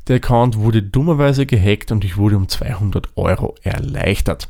Der 0.07 0.17
Account 0.17 0.57
wurde 0.57 0.83
dummerweise 0.83 1.45
gehackt 1.45 1.91
und 1.91 2.05
ich 2.05 2.17
wurde 2.17 2.37
um 2.37 2.47
200 2.47 3.09
Euro 3.15 3.55
erleichtert. 3.63 4.49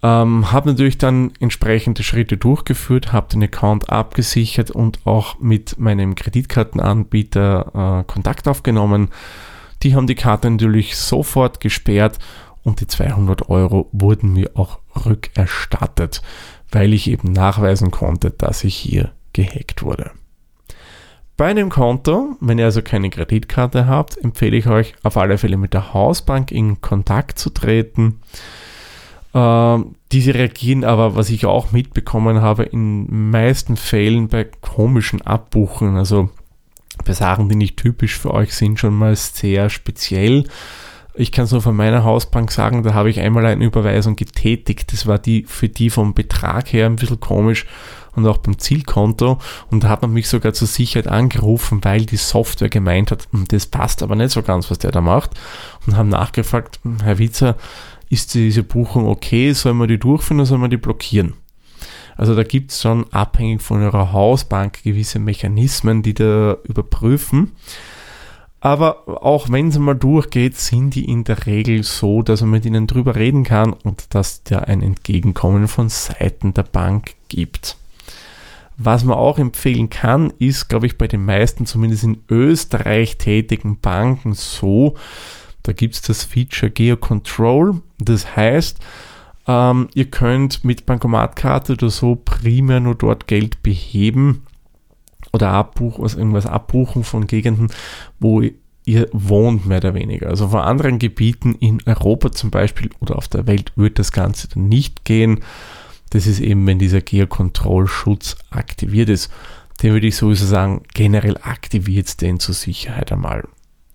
Ähm, 0.00 0.52
habe 0.52 0.68
natürlich 0.70 0.98
dann 0.98 1.32
entsprechende 1.40 2.04
Schritte 2.04 2.36
durchgeführt, 2.36 3.12
habe 3.12 3.28
den 3.28 3.42
Account 3.42 3.90
abgesichert 3.90 4.70
und 4.70 5.04
auch 5.06 5.40
mit 5.40 5.78
meinem 5.78 6.14
Kreditkartenanbieter 6.14 8.04
äh, 8.06 8.12
Kontakt 8.12 8.46
aufgenommen. 8.46 9.08
Die 9.82 9.96
haben 9.96 10.06
die 10.06 10.14
Karte 10.14 10.50
natürlich 10.50 10.96
sofort 10.96 11.60
gesperrt 11.60 12.18
und 12.62 12.80
die 12.80 12.86
200 12.86 13.48
Euro 13.48 13.88
wurden 13.92 14.32
mir 14.32 14.50
auch 14.54 14.78
rückerstattet, 15.04 16.22
weil 16.70 16.92
ich 16.92 17.10
eben 17.10 17.32
nachweisen 17.32 17.90
konnte, 17.90 18.30
dass 18.30 18.62
ich 18.62 18.76
hier 18.76 19.12
gehackt 19.32 19.82
wurde. 19.82 20.12
Bei 21.36 21.46
einem 21.46 21.70
Konto, 21.70 22.36
wenn 22.40 22.58
ihr 22.58 22.64
also 22.64 22.82
keine 22.82 23.10
Kreditkarte 23.10 23.86
habt, 23.86 24.16
empfehle 24.18 24.56
ich 24.56 24.66
euch 24.66 24.94
auf 25.04 25.16
alle 25.16 25.38
Fälle 25.38 25.56
mit 25.56 25.72
der 25.72 25.94
Hausbank 25.94 26.50
in 26.50 26.80
Kontakt 26.80 27.38
zu 27.38 27.50
treten. 27.50 28.20
Ähm, 29.34 29.94
diese 30.12 30.34
reagieren 30.34 30.84
aber, 30.84 31.14
was 31.14 31.30
ich 31.30 31.46
auch 31.46 31.72
mitbekommen 31.72 32.40
habe, 32.40 32.64
in 32.64 33.30
meisten 33.30 33.76
Fällen 33.76 34.28
bei 34.28 34.44
komischen 34.44 35.22
Abbuchen, 35.22 35.96
also 35.96 36.30
bei 37.04 37.12
Sachen, 37.12 37.48
die 37.48 37.56
nicht 37.56 37.76
typisch 37.76 38.18
für 38.18 38.32
euch 38.32 38.54
sind, 38.54 38.78
schon 38.78 38.94
mal 38.94 39.14
sehr 39.14 39.70
speziell. 39.70 40.44
Ich 41.14 41.32
kann 41.32 41.46
es 41.46 41.52
nur 41.52 41.62
von 41.62 41.74
meiner 41.74 42.04
Hausbank 42.04 42.52
sagen, 42.52 42.84
da 42.84 42.94
habe 42.94 43.10
ich 43.10 43.20
einmal 43.20 43.44
eine 43.44 43.64
Überweisung 43.64 44.14
getätigt. 44.14 44.92
Das 44.92 45.06
war 45.06 45.18
die 45.18 45.44
für 45.44 45.68
die 45.68 45.90
vom 45.90 46.14
Betrag 46.14 46.72
her 46.72 46.86
ein 46.86 46.96
bisschen 46.96 47.18
komisch 47.18 47.66
und 48.14 48.26
auch 48.26 48.38
beim 48.38 48.58
Zielkonto. 48.58 49.38
Und 49.70 49.84
da 49.84 49.88
hat 49.88 50.02
man 50.02 50.12
mich 50.12 50.28
sogar 50.28 50.52
zur 50.52 50.68
Sicherheit 50.68 51.08
angerufen, 51.08 51.80
weil 51.82 52.06
die 52.06 52.16
Software 52.16 52.68
gemeint 52.68 53.10
hat, 53.10 53.28
hm, 53.32 53.46
das 53.48 53.66
passt 53.66 54.02
aber 54.02 54.14
nicht 54.14 54.30
so 54.30 54.42
ganz, 54.42 54.70
was 54.70 54.78
der 54.78 54.92
da 54.92 55.00
macht. 55.00 55.30
Und 55.86 55.96
haben 55.96 56.08
nachgefragt, 56.08 56.78
hm, 56.84 56.98
Herr 57.02 57.18
Witzer, 57.18 57.56
ist 58.10 58.34
diese 58.34 58.62
Buchung 58.62 59.06
okay? 59.06 59.52
Sollen 59.52 59.78
wir 59.78 59.86
die 59.86 59.98
durchführen 59.98 60.40
oder 60.40 60.46
sollen 60.46 60.62
wir 60.62 60.68
die 60.68 60.76
blockieren? 60.76 61.34
Also 62.16 62.34
da 62.34 62.42
gibt 62.42 62.72
es 62.72 62.82
schon 62.82 63.10
abhängig 63.12 63.62
von 63.62 63.82
eurer 63.82 64.12
Hausbank 64.12 64.82
gewisse 64.82 65.20
Mechanismen, 65.20 66.02
die 66.02 66.14
da 66.14 66.56
überprüfen. 66.64 67.52
Aber 68.60 69.24
auch 69.24 69.50
wenn 69.50 69.68
es 69.68 69.78
mal 69.78 69.94
durchgeht, 69.94 70.56
sind 70.56 70.96
die 70.96 71.04
in 71.04 71.22
der 71.22 71.46
Regel 71.46 71.84
so, 71.84 72.22
dass 72.22 72.40
man 72.40 72.50
mit 72.50 72.66
ihnen 72.66 72.88
drüber 72.88 73.14
reden 73.14 73.44
kann 73.44 73.72
und 73.72 74.14
dass 74.14 74.42
da 74.42 74.58
ein 74.58 74.82
Entgegenkommen 74.82 75.68
von 75.68 75.88
Seiten 75.88 76.54
der 76.54 76.64
Bank 76.64 77.14
gibt. 77.28 77.76
Was 78.76 79.04
man 79.04 79.16
auch 79.16 79.38
empfehlen 79.38 79.90
kann, 79.90 80.32
ist, 80.38 80.68
glaube 80.68 80.86
ich, 80.86 80.98
bei 80.98 81.06
den 81.06 81.24
meisten, 81.24 81.66
zumindest 81.66 82.04
in 82.04 82.22
Österreich 82.28 83.16
tätigen 83.18 83.78
Banken 83.78 84.34
so, 84.34 84.96
da 85.68 85.74
gibt 85.74 85.96
es 85.96 86.00
das 86.00 86.24
Feature 86.24 86.70
Geo 86.70 86.96
Control. 86.96 87.82
Das 87.98 88.34
heißt, 88.36 88.78
ähm, 89.46 89.88
ihr 89.92 90.06
könnt 90.06 90.64
mit 90.64 90.86
Bankomatkarte 90.86 91.74
oder 91.74 91.90
so 91.90 92.16
primär 92.16 92.80
nur 92.80 92.94
dort 92.94 93.26
Geld 93.26 93.62
beheben 93.62 94.46
oder 95.34 95.50
abbuchen, 95.50 96.02
also 96.02 96.16
irgendwas 96.16 96.46
abbuchen 96.46 97.04
von 97.04 97.26
Gegenden, 97.26 97.70
wo 98.18 98.42
ihr 98.86 99.08
wohnt, 99.12 99.66
mehr 99.66 99.76
oder 99.76 99.92
weniger. 99.92 100.30
Also 100.30 100.48
von 100.48 100.60
anderen 100.60 100.98
Gebieten 100.98 101.54
in 101.56 101.82
Europa 101.84 102.32
zum 102.32 102.50
Beispiel 102.50 102.88
oder 103.00 103.16
auf 103.16 103.28
der 103.28 103.46
Welt 103.46 103.72
wird 103.76 103.98
das 103.98 104.10
Ganze 104.10 104.48
dann 104.48 104.70
nicht 104.70 105.04
gehen. 105.04 105.40
Das 106.08 106.26
ist 106.26 106.40
eben, 106.40 106.66
wenn 106.66 106.78
dieser 106.78 107.02
Geocontrol-Schutz 107.02 108.38
aktiviert 108.48 109.10
ist. 109.10 109.30
Den 109.82 109.92
würde 109.92 110.06
ich 110.06 110.16
sowieso 110.16 110.46
sagen, 110.46 110.80
generell 110.94 111.36
aktiviert 111.36 112.22
den 112.22 112.40
zur 112.40 112.54
Sicherheit 112.54 113.12
einmal. 113.12 113.46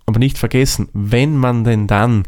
Aber 0.06 0.20
nicht 0.20 0.38
vergessen, 0.38 0.90
wenn 0.94 1.38
man 1.38 1.64
denn 1.64 1.88
dann, 1.88 2.24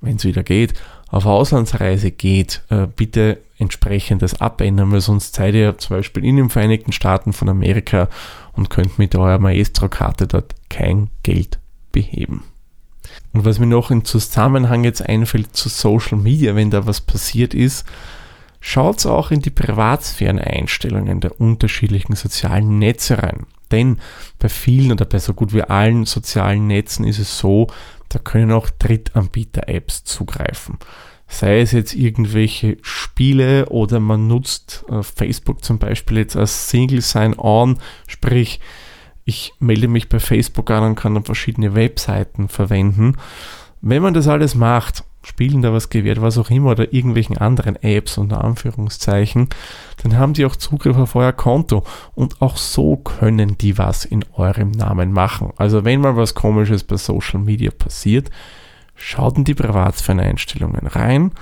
wenn 0.00 0.16
es 0.16 0.24
wieder 0.24 0.42
geht, 0.42 0.74
auf 1.08 1.26
Auslandsreise 1.26 2.10
geht, 2.10 2.62
äh, 2.68 2.86
bitte 2.86 3.38
entsprechend 3.58 4.22
das 4.22 4.40
abändern, 4.40 4.92
weil 4.92 5.00
sonst 5.00 5.34
seid 5.34 5.54
ihr 5.54 5.76
zum 5.78 5.96
Beispiel 5.96 6.24
in 6.24 6.36
den 6.36 6.50
Vereinigten 6.50 6.92
Staaten 6.92 7.32
von 7.32 7.48
Amerika 7.48 8.08
und 8.52 8.70
könnt 8.70 8.98
mit 8.98 9.14
eurer 9.16 9.38
Maestro-Karte 9.38 10.26
dort 10.26 10.54
kein 10.68 11.10
Geld 11.22 11.58
beheben. 11.92 12.44
Und 13.32 13.44
was 13.44 13.58
mir 13.58 13.66
noch 13.66 13.90
im 13.90 14.04
Zusammenhang 14.04 14.84
jetzt 14.84 15.02
einfällt 15.02 15.54
zu 15.54 15.68
Social 15.68 16.18
Media, 16.18 16.54
wenn 16.54 16.70
da 16.70 16.86
was 16.86 17.00
passiert 17.00 17.54
ist, 17.54 17.84
Schaut 18.60 19.06
auch 19.06 19.30
in 19.30 19.40
die 19.40 19.50
Privatsphären-Einstellungen 19.50 21.20
der 21.20 21.40
unterschiedlichen 21.40 22.14
sozialen 22.14 22.78
Netze 22.78 23.22
rein. 23.22 23.46
Denn 23.70 23.98
bei 24.38 24.48
vielen 24.48 24.92
oder 24.92 25.04
bei 25.04 25.18
so 25.18 25.34
gut 25.34 25.52
wie 25.52 25.62
allen 25.62 26.04
sozialen 26.04 26.66
Netzen 26.66 27.04
ist 27.04 27.18
es 27.18 27.38
so, 27.38 27.68
da 28.08 28.18
können 28.18 28.52
auch 28.52 28.68
Drittanbieter-Apps 28.70 30.04
zugreifen. 30.04 30.78
Sei 31.28 31.60
es 31.60 31.70
jetzt 31.70 31.94
irgendwelche 31.94 32.78
Spiele 32.82 33.66
oder 33.66 34.00
man 34.00 34.26
nutzt 34.26 34.84
äh, 34.88 35.02
Facebook 35.04 35.64
zum 35.64 35.78
Beispiel 35.78 36.18
jetzt 36.18 36.36
als 36.36 36.68
Single 36.68 37.02
Sign-On, 37.02 37.78
sprich, 38.08 38.60
ich 39.24 39.52
melde 39.60 39.86
mich 39.86 40.08
bei 40.08 40.18
Facebook 40.18 40.70
an 40.72 40.82
und 40.82 40.96
kann 40.96 41.14
dann 41.14 41.24
verschiedene 41.24 41.76
Webseiten 41.76 42.48
verwenden. 42.48 43.16
Wenn 43.80 44.02
man 44.02 44.12
das 44.12 44.26
alles 44.26 44.56
macht, 44.56 45.04
Spielen 45.22 45.60
da 45.60 45.72
was 45.72 45.90
gewährt, 45.90 46.22
was 46.22 46.38
auch 46.38 46.48
immer, 46.48 46.70
oder 46.70 46.94
irgendwelchen 46.94 47.36
anderen 47.36 47.76
Apps 47.76 48.16
unter 48.16 48.42
Anführungszeichen, 48.42 49.48
dann 50.02 50.16
haben 50.16 50.32
die 50.32 50.46
auch 50.46 50.56
Zugriff 50.56 50.96
auf 50.96 51.14
euer 51.14 51.32
Konto. 51.32 51.84
Und 52.14 52.40
auch 52.40 52.56
so 52.56 52.96
können 52.96 53.58
die 53.58 53.76
was 53.76 54.04
in 54.06 54.24
eurem 54.32 54.70
Namen 54.70 55.12
machen. 55.12 55.52
Also 55.56 55.84
wenn 55.84 56.00
mal 56.00 56.16
was 56.16 56.34
komisches 56.34 56.84
bei 56.84 56.96
Social 56.96 57.40
Media 57.40 57.70
passiert, 57.70 58.30
schaut 58.94 59.36
in 59.36 59.44
die 59.44 59.54
Privatsphäre-Einstellungen 59.54 60.86
rein, 60.86 61.32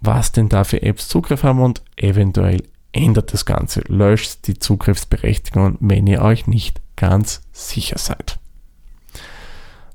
was 0.00 0.32
denn 0.32 0.48
da 0.48 0.64
für 0.64 0.82
Apps 0.82 1.08
Zugriff 1.08 1.42
haben 1.42 1.60
und 1.60 1.82
eventuell 1.96 2.62
ändert 2.92 3.32
das 3.32 3.44
Ganze. 3.44 3.82
Löscht 3.88 4.46
die 4.46 4.58
Zugriffsberechtigung, 4.58 5.76
wenn 5.80 6.06
ihr 6.06 6.22
euch 6.22 6.46
nicht 6.46 6.80
ganz 6.96 7.42
sicher 7.52 7.98
seid. 7.98 8.38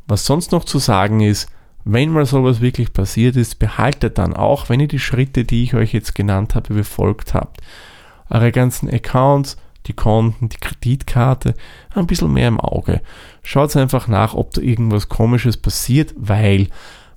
Was 0.07 0.25
sonst 0.25 0.51
noch 0.51 0.65
zu 0.65 0.77
sagen 0.77 1.21
ist, 1.21 1.49
wenn 1.83 2.11
mal 2.11 2.25
sowas 2.25 2.61
wirklich 2.61 2.93
passiert 2.93 3.35
ist, 3.35 3.59
behaltet 3.59 4.17
dann 4.17 4.35
auch, 4.35 4.69
wenn 4.69 4.79
ihr 4.79 4.87
die 4.87 4.99
Schritte, 4.99 5.43
die 5.43 5.63
ich 5.63 5.73
euch 5.73 5.93
jetzt 5.93 6.15
genannt 6.15 6.55
habe, 6.55 6.73
befolgt 6.73 7.33
habt, 7.33 7.61
eure 8.29 8.51
ganzen 8.51 8.89
Accounts, 8.89 9.57
die 9.87 9.93
Konten, 9.93 10.49
die 10.49 10.57
Kreditkarte 10.57 11.55
ein 11.95 12.07
bisschen 12.07 12.31
mehr 12.31 12.47
im 12.47 12.59
Auge. 12.59 13.01
Schaut 13.41 13.75
einfach 13.75 14.07
nach, 14.07 14.35
ob 14.35 14.53
da 14.53 14.61
irgendwas 14.61 15.09
Komisches 15.09 15.57
passiert, 15.57 16.13
weil 16.17 16.67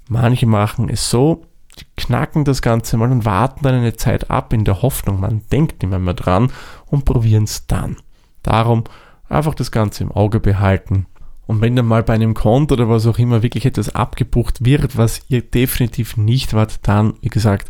manche 0.09 0.47
machen 0.47 0.89
es 0.89 1.11
so, 1.11 1.45
die 1.79 1.85
knacken 1.97 2.45
das 2.45 2.63
Ganze 2.63 2.97
mal 2.97 3.11
und 3.11 3.25
warten 3.25 3.65
dann 3.65 3.75
eine 3.75 3.97
Zeit 3.97 4.31
ab 4.31 4.53
in 4.53 4.65
der 4.65 4.83
Hoffnung, 4.83 5.21
man 5.21 5.43
denkt 5.53 5.83
nicht 5.83 5.99
mehr 5.99 6.15
dran 6.15 6.53
und 6.87 7.05
probieren 7.05 7.45
es 7.45 7.67
dann. 7.67 7.97
Darum 8.43 8.85
einfach 9.29 9.55
das 9.55 9.71
Ganze 9.71 10.05
im 10.05 10.13
Auge 10.13 10.41
behalten 10.41 11.07
und 11.47 11.61
wenn 11.61 11.77
dann 11.77 11.87
mal 11.87 12.03
bei 12.03 12.15
einem 12.15 12.35
Konto 12.35 12.75
oder 12.75 12.89
was 12.89 13.07
auch 13.07 13.19
immer 13.19 13.43
wirklich 13.43 13.67
etwas 13.67 13.95
abgebucht 13.95 14.65
wird, 14.65 14.97
was 14.97 15.23
ihr 15.29 15.43
definitiv 15.43 16.17
nicht 16.17 16.55
wart, 16.55 16.81
dann, 16.83 17.15
wie 17.21 17.29
gesagt, 17.29 17.69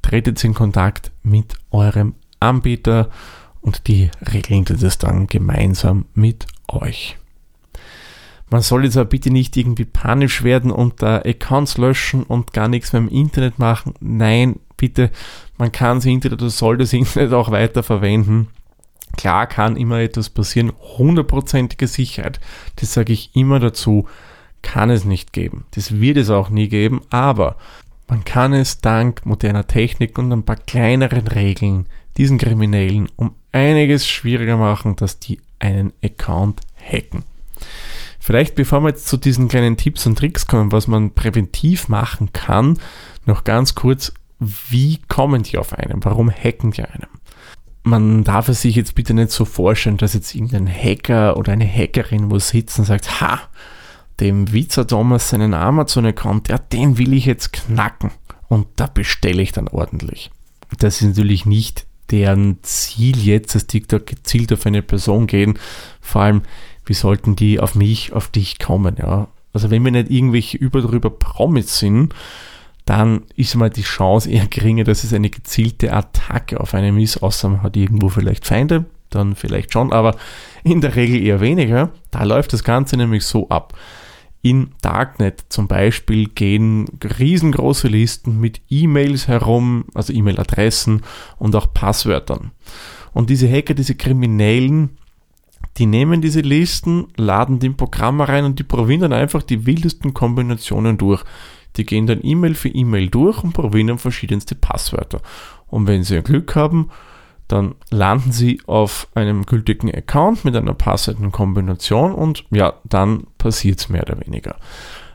tretet 0.00 0.42
in 0.44 0.54
Kontakt 0.54 1.12
mit 1.22 1.54
eurem 1.70 2.14
Anbieter 2.40 3.10
und 3.60 3.86
die 3.86 4.10
regeln 4.32 4.64
das 4.64 4.98
dann 4.98 5.26
gemeinsam 5.26 6.06
mit 6.14 6.46
euch. 6.68 7.16
Man 8.50 8.60
soll 8.60 8.84
jetzt 8.84 8.98
aber 8.98 9.08
bitte 9.08 9.30
nicht 9.30 9.56
irgendwie 9.56 9.86
panisch 9.86 10.42
werden 10.42 10.70
und 10.70 11.00
da 11.00 11.18
Accounts 11.18 11.78
löschen 11.78 12.22
und 12.22 12.52
gar 12.52 12.68
nichts 12.68 12.92
mehr 12.92 13.00
im 13.00 13.08
Internet 13.08 13.58
machen. 13.58 13.94
Nein, 14.00 14.56
bitte, 14.76 15.10
man 15.56 15.72
kann 15.72 15.98
das 15.98 16.04
Internet 16.04 16.42
oder 16.42 16.50
soll 16.50 16.76
das 16.76 16.92
Internet 16.92 17.32
auch 17.32 17.50
weiter 17.50 17.82
verwenden. 17.82 18.48
Klar 19.16 19.46
kann 19.46 19.76
immer 19.76 20.00
etwas 20.00 20.30
passieren, 20.30 20.72
hundertprozentige 20.98 21.86
Sicherheit, 21.86 22.40
das 22.76 22.94
sage 22.94 23.12
ich 23.12 23.34
immer 23.34 23.60
dazu, 23.60 24.08
kann 24.62 24.90
es 24.90 25.04
nicht 25.04 25.32
geben. 25.32 25.64
Das 25.72 26.00
wird 26.00 26.16
es 26.16 26.30
auch 26.30 26.48
nie 26.48 26.68
geben, 26.68 27.02
aber 27.10 27.56
man 28.08 28.24
kann 28.24 28.52
es 28.52 28.80
dank 28.80 29.26
moderner 29.26 29.66
Technik 29.66 30.18
und 30.18 30.32
ein 30.32 30.44
paar 30.44 30.56
kleineren 30.56 31.26
Regeln 31.26 31.86
diesen 32.16 32.38
Kriminellen 32.38 33.08
um 33.16 33.34
einiges 33.52 34.06
schwieriger 34.06 34.56
machen, 34.56 34.96
dass 34.96 35.18
die 35.18 35.40
einen 35.58 35.92
Account 36.02 36.60
hacken. 36.76 37.24
Vielleicht 38.18 38.54
bevor 38.54 38.80
wir 38.82 38.90
jetzt 38.90 39.08
zu 39.08 39.16
diesen 39.16 39.48
kleinen 39.48 39.76
Tipps 39.76 40.06
und 40.06 40.16
Tricks 40.16 40.46
kommen, 40.46 40.72
was 40.72 40.86
man 40.86 41.12
präventiv 41.12 41.88
machen 41.88 42.32
kann, 42.32 42.78
noch 43.26 43.44
ganz 43.44 43.74
kurz, 43.74 44.12
wie 44.38 44.98
kommen 45.08 45.42
die 45.42 45.58
auf 45.58 45.72
einen? 45.72 46.04
Warum 46.04 46.30
hacken 46.30 46.72
die 46.72 46.82
einen? 46.82 47.06
Man 47.84 48.22
darf 48.24 48.48
es 48.48 48.62
sich 48.62 48.76
jetzt 48.76 48.94
bitte 48.94 49.12
nicht 49.12 49.30
so 49.30 49.44
vorstellen, 49.44 49.96
dass 49.96 50.14
jetzt 50.14 50.34
irgendein 50.34 50.68
Hacker 50.68 51.36
oder 51.36 51.52
eine 51.52 51.66
Hackerin 51.66 52.30
wo 52.30 52.38
sitzt 52.38 52.78
und 52.78 52.84
sagt, 52.84 53.20
ha, 53.20 53.40
dem 54.20 54.52
Witzer 54.52 54.86
Thomas 54.86 55.30
seinen 55.30 55.52
Amazon-Account, 55.52 56.48
ja, 56.48 56.58
den 56.58 56.98
will 56.98 57.12
ich 57.12 57.26
jetzt 57.26 57.52
knacken. 57.52 58.12
Und 58.48 58.68
da 58.76 58.86
bestelle 58.86 59.42
ich 59.42 59.52
dann 59.52 59.68
ordentlich. 59.68 60.30
Das 60.78 61.00
ist 61.00 61.08
natürlich 61.08 61.46
nicht 61.46 61.86
deren 62.10 62.58
Ziel 62.62 63.18
jetzt, 63.18 63.54
dass 63.54 63.66
da 63.66 63.98
gezielt 63.98 64.52
auf 64.52 64.66
eine 64.66 64.82
Person 64.82 65.26
gehen. 65.26 65.58
Vor 66.00 66.22
allem, 66.22 66.42
wie 66.84 66.94
sollten 66.94 67.34
die 67.34 67.58
auf 67.58 67.74
mich, 67.74 68.12
auf 68.12 68.28
dich 68.28 68.58
kommen, 68.58 68.96
ja. 68.98 69.28
Also 69.54 69.70
wenn 69.70 69.84
wir 69.84 69.92
nicht 69.92 70.10
irgendwelche 70.10 70.56
über 70.56 70.80
drüber 70.80 71.10
Promis 71.10 71.78
sind, 71.78 72.14
dann 72.84 73.22
ist 73.36 73.54
mal 73.54 73.70
die 73.70 73.82
Chance 73.82 74.30
eher 74.30 74.46
geringer, 74.46 74.84
dass 74.84 75.04
es 75.04 75.12
eine 75.12 75.30
gezielte 75.30 75.92
Attacke 75.92 76.60
auf 76.60 76.74
einem 76.74 76.98
ist, 76.98 77.22
außer 77.22 77.48
man 77.48 77.62
hat 77.62 77.76
irgendwo 77.76 78.08
vielleicht 78.08 78.44
Feinde, 78.44 78.86
dann 79.10 79.36
vielleicht 79.36 79.72
schon, 79.72 79.92
aber 79.92 80.16
in 80.64 80.80
der 80.80 80.96
Regel 80.96 81.22
eher 81.22 81.40
weniger. 81.40 81.90
Da 82.10 82.24
läuft 82.24 82.52
das 82.52 82.64
Ganze 82.64 82.96
nämlich 82.96 83.24
so 83.24 83.48
ab. 83.48 83.78
In 84.44 84.70
Darknet 84.82 85.44
zum 85.50 85.68
Beispiel 85.68 86.28
gehen 86.28 86.86
riesengroße 87.18 87.86
Listen 87.86 88.40
mit 88.40 88.60
E-Mails 88.68 89.28
herum, 89.28 89.84
also 89.94 90.12
E-Mail-Adressen 90.12 91.02
und 91.38 91.54
auch 91.54 91.72
Passwörtern. 91.72 92.50
Und 93.12 93.30
diese 93.30 93.48
Hacker, 93.48 93.74
diese 93.74 93.94
Kriminellen, 93.94 94.98
die 95.76 95.86
nehmen 95.86 96.20
diese 96.20 96.40
Listen, 96.40 97.06
laden 97.16 97.60
die 97.60 97.66
in 97.66 97.76
Programme 97.76 98.28
rein 98.28 98.44
und 98.44 98.58
die 98.58 98.64
probieren 98.64 99.02
dann 99.02 99.12
einfach 99.12 99.44
die 99.44 99.64
wildesten 99.64 100.12
Kombinationen 100.12 100.98
durch. 100.98 101.22
Die 101.76 101.84
gehen 101.84 102.06
dann 102.06 102.20
E-Mail 102.22 102.54
für 102.54 102.68
E-Mail 102.68 103.08
durch 103.08 103.42
und 103.42 103.52
probieren 103.52 103.98
verschiedenste 103.98 104.54
Passwörter. 104.54 105.20
Und 105.66 105.86
wenn 105.86 106.04
sie 106.04 106.22
Glück 106.22 106.54
haben, 106.54 106.90
dann 107.48 107.74
landen 107.90 108.32
sie 108.32 108.60
auf 108.66 109.08
einem 109.14 109.44
gültigen 109.44 109.92
Account 109.94 110.44
mit 110.44 110.56
einer 110.56 110.74
passenden 110.74 111.32
Kombination 111.32 112.14
und 112.14 112.44
ja, 112.50 112.74
dann 112.84 113.26
passiert 113.38 113.80
es 113.80 113.88
mehr 113.88 114.02
oder 114.02 114.18
weniger. 114.24 114.56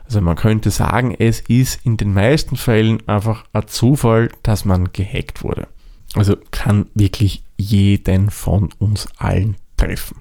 Also 0.04 0.20
man 0.20 0.36
könnte 0.36 0.70
sagen, 0.70 1.14
es 1.18 1.40
ist 1.40 1.84
in 1.84 1.96
den 1.96 2.14
meisten 2.14 2.56
Fällen 2.56 3.06
einfach 3.08 3.44
ein 3.52 3.66
Zufall, 3.66 4.30
dass 4.42 4.64
man 4.64 4.92
gehackt 4.92 5.42
wurde. 5.42 5.68
Also 6.14 6.36
kann 6.50 6.86
wirklich 6.94 7.42
jeden 7.56 8.30
von 8.30 8.70
uns 8.78 9.08
allen 9.18 9.56
treffen. 9.76 10.16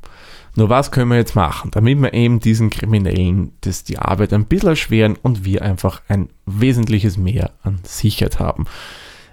Nur 0.58 0.70
was 0.70 0.90
können 0.90 1.12
wir 1.12 1.18
jetzt 1.18 1.36
machen, 1.36 1.70
damit 1.70 2.02
wir 2.02 2.16
eben 2.16 2.40
diesen 2.40 2.72
Kriminellen 2.72 3.52
das 3.62 3.84
die 3.84 4.00
Arbeit 4.00 4.34
ein 4.34 4.46
bisschen 4.46 4.70
erschweren 4.70 5.16
und 5.22 5.46
wir 5.46 5.62
einfach 5.62 6.02
ein 6.08 6.30
wesentliches 6.48 7.16
Mehr 7.16 7.52
an 7.62 7.78
Sicherheit 7.84 8.40
haben. 8.40 8.66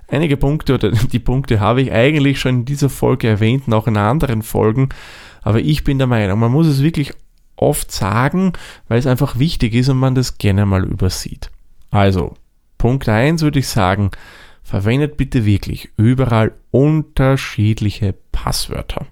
Einige 0.06 0.36
Punkte 0.36 0.74
oder 0.74 0.90
die 1.12 1.18
Punkte 1.18 1.60
habe 1.60 1.80
ich 1.80 1.92
eigentlich 1.92 2.38
schon 2.38 2.56
in 2.56 2.64
dieser 2.66 2.90
Folge 2.90 3.26
erwähnt, 3.26 3.72
auch 3.72 3.86
in 3.86 3.96
anderen 3.96 4.42
Folgen, 4.42 4.90
aber 5.40 5.60
ich 5.60 5.82
bin 5.82 5.96
der 5.96 6.06
Meinung, 6.06 6.38
man 6.38 6.52
muss 6.52 6.66
es 6.66 6.82
wirklich 6.82 7.14
oft 7.56 7.90
sagen, 7.90 8.52
weil 8.88 8.98
es 8.98 9.06
einfach 9.06 9.38
wichtig 9.38 9.72
ist 9.72 9.88
und 9.88 9.96
man 9.96 10.14
das 10.14 10.36
gerne 10.36 10.66
mal 10.66 10.84
übersieht. 10.84 11.50
Also, 11.90 12.34
Punkt 12.76 13.08
1 13.08 13.40
würde 13.40 13.60
ich 13.60 13.68
sagen, 13.68 14.10
verwendet 14.62 15.16
bitte 15.16 15.46
wirklich 15.46 15.88
überall 15.96 16.52
unterschiedliche 16.70 18.14
Passwörter. 18.30 19.06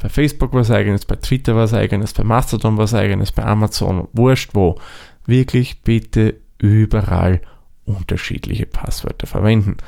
Bei 0.00 0.08
Facebook 0.08 0.52
was 0.52 0.70
eigenes, 0.70 1.04
bei 1.06 1.16
Twitter 1.16 1.56
was 1.56 1.72
eigenes, 1.72 2.12
bei 2.12 2.24
Mastodon 2.24 2.76
was 2.76 2.94
eigenes, 2.94 3.32
bei 3.32 3.44
Amazon, 3.44 4.08
wurscht 4.12 4.50
wo. 4.54 4.78
Wirklich 5.24 5.82
bitte 5.82 6.36
überall 6.58 7.40
unterschiedliche 7.84 8.66
Passwörter 8.66 9.26
verwenden. 9.26 9.78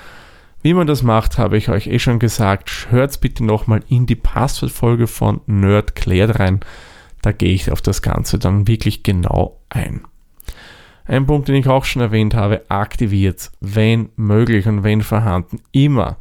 Wie 0.63 0.75
man 0.75 0.87
das 0.87 1.03
macht, 1.03 1.39
habe 1.39 1.57
ich 1.57 1.69
euch 1.69 1.87
eh 1.87 1.99
schon 1.99 2.19
gesagt. 2.19 2.89
Hört 2.91 3.21
bitte 3.21 3.45
nochmal 3.45 3.83
in 3.89 4.07
die 4.07 4.17
Passwortfolge 4.17 5.07
von 5.07 5.41
Nerd 5.47 5.93
rein. 6.07 6.61
Da 7.23 7.33
gehe 7.33 7.53
ich 7.53 7.71
auf 7.71 7.83
das 7.83 8.03
Ganze 8.03 8.39
dann 8.39 8.67
wirklich 8.67 9.03
genau 9.03 9.61
ein. 9.69 10.03
Ein 11.05 11.27
Punkt, 11.27 11.49
den 11.49 11.55
ich 11.55 11.69
auch 11.69 11.85
schon 11.85 12.03
erwähnt 12.03 12.35
habe, 12.35 12.69
aktiviert, 12.69 13.51
wenn 13.61 14.11
möglich 14.17 14.67
und 14.67 14.83
wenn 14.83 15.03
vorhanden, 15.03 15.61
immer 15.73 16.19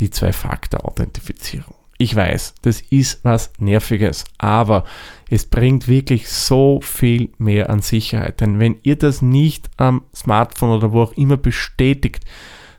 die 0.00 0.10
Zwei-Faktor-Authentifizierung. 0.10 1.77
Ich 2.00 2.14
weiß, 2.14 2.54
das 2.62 2.80
ist 2.80 3.24
was 3.24 3.52
Nerviges, 3.58 4.24
aber 4.38 4.84
es 5.28 5.46
bringt 5.46 5.88
wirklich 5.88 6.28
so 6.28 6.80
viel 6.80 7.30
mehr 7.38 7.70
an 7.70 7.82
Sicherheit. 7.82 8.40
Denn 8.40 8.60
wenn 8.60 8.76
ihr 8.84 8.96
das 8.96 9.20
nicht 9.20 9.68
am 9.76 10.02
Smartphone 10.14 10.76
oder 10.76 10.92
wo 10.92 11.02
auch 11.02 11.12
immer 11.14 11.36
bestätigt, 11.36 12.24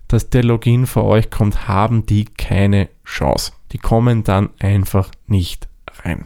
dass 0.08 0.30
der 0.30 0.46
Login 0.46 0.88
für 0.88 1.04
euch 1.04 1.30
kommt, 1.30 1.68
haben 1.68 2.06
die 2.06 2.26
keine 2.26 2.88
Chance. 3.04 3.52
Die 3.74 3.78
kommen 3.78 4.24
dann 4.24 4.50
einfach 4.58 5.12
nicht 5.28 5.68
rein. 6.04 6.26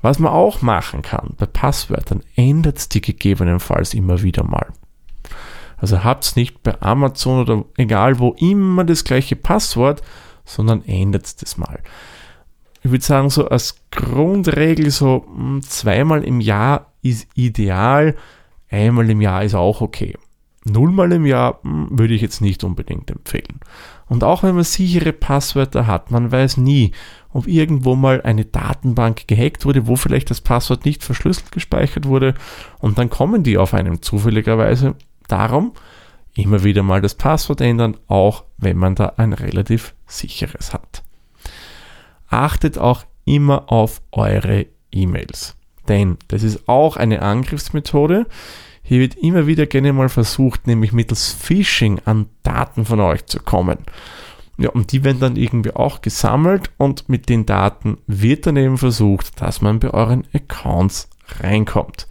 Was 0.00 0.18
man 0.18 0.32
auch 0.32 0.62
machen 0.62 1.02
kann 1.02 1.34
bei 1.38 1.46
Passwörtern, 1.46 2.22
ändert 2.34 2.94
die 2.94 3.02
gegebenenfalls 3.02 3.92
immer 3.92 4.22
wieder 4.22 4.42
mal. 4.42 4.68
Also 5.76 6.02
habt 6.02 6.36
nicht 6.36 6.62
bei 6.62 6.80
Amazon 6.80 7.40
oder 7.40 7.64
egal 7.76 8.18
wo 8.18 8.34
immer 8.38 8.84
das 8.84 9.04
gleiche 9.04 9.36
Passwort, 9.36 10.02
sondern 10.44 10.84
ändert 10.84 11.40
das 11.42 11.56
mal. 11.56 11.80
Ich 12.82 12.90
würde 12.90 13.04
sagen, 13.04 13.30
so 13.30 13.48
als 13.48 13.76
Grundregel, 13.90 14.90
so 14.90 15.24
hm, 15.26 15.62
zweimal 15.62 16.22
im 16.22 16.40
Jahr 16.40 16.92
ist 17.02 17.28
ideal, 17.34 18.14
einmal 18.70 19.08
im 19.08 19.20
Jahr 19.20 19.42
ist 19.42 19.54
auch 19.54 19.80
okay. 19.80 20.14
Nullmal 20.64 21.12
im 21.12 21.24
Jahr 21.24 21.60
hm, 21.62 21.88
würde 21.90 22.14
ich 22.14 22.20
jetzt 22.20 22.42
nicht 22.42 22.62
unbedingt 22.62 23.10
empfehlen. 23.10 23.60
Und 24.06 24.22
auch 24.22 24.42
wenn 24.42 24.54
man 24.54 24.64
sichere 24.64 25.12
Passwörter 25.12 25.86
hat, 25.86 26.10
man 26.10 26.30
weiß 26.30 26.58
nie, 26.58 26.92
ob 27.32 27.46
irgendwo 27.46 27.96
mal 27.96 28.20
eine 28.22 28.44
Datenbank 28.44 29.26
gehackt 29.28 29.64
wurde, 29.64 29.86
wo 29.86 29.96
vielleicht 29.96 30.30
das 30.30 30.42
Passwort 30.42 30.84
nicht 30.84 31.02
verschlüsselt 31.02 31.52
gespeichert 31.52 32.06
wurde 32.06 32.34
und 32.80 32.98
dann 32.98 33.08
kommen 33.08 33.42
die 33.42 33.56
auf 33.56 33.72
einem 33.72 34.02
zufälligerweise. 34.02 34.94
Darum 35.26 35.72
immer 36.34 36.64
wieder 36.64 36.82
mal 36.82 37.00
das 37.00 37.14
Passwort 37.14 37.60
ändern, 37.60 37.96
auch 38.08 38.44
wenn 38.56 38.76
man 38.76 38.94
da 38.94 39.14
ein 39.16 39.32
relativ 39.32 39.94
sicheres 40.06 40.72
hat. 40.72 41.02
Achtet 42.28 42.78
auch 42.78 43.04
immer 43.24 43.70
auf 43.70 44.02
eure 44.12 44.66
E-Mails, 44.90 45.56
denn 45.88 46.18
das 46.28 46.42
ist 46.42 46.68
auch 46.68 46.96
eine 46.96 47.22
Angriffsmethode. 47.22 48.26
Hier 48.82 49.00
wird 49.00 49.14
immer 49.14 49.46
wieder 49.46 49.66
gerne 49.66 49.92
mal 49.92 50.08
versucht, 50.08 50.66
nämlich 50.66 50.92
mittels 50.92 51.32
Phishing 51.32 52.00
an 52.04 52.26
Daten 52.42 52.84
von 52.84 53.00
euch 53.00 53.24
zu 53.26 53.40
kommen. 53.40 53.78
Ja, 54.56 54.70
und 54.70 54.92
die 54.92 55.02
werden 55.02 55.20
dann 55.20 55.36
irgendwie 55.36 55.72
auch 55.72 56.00
gesammelt 56.00 56.70
und 56.76 57.08
mit 57.08 57.28
den 57.28 57.46
Daten 57.46 57.98
wird 58.06 58.46
dann 58.46 58.56
eben 58.56 58.78
versucht, 58.78 59.40
dass 59.40 59.62
man 59.62 59.80
bei 59.80 59.90
euren 59.90 60.24
Accounts 60.32 61.08
reinkommt. 61.40 62.06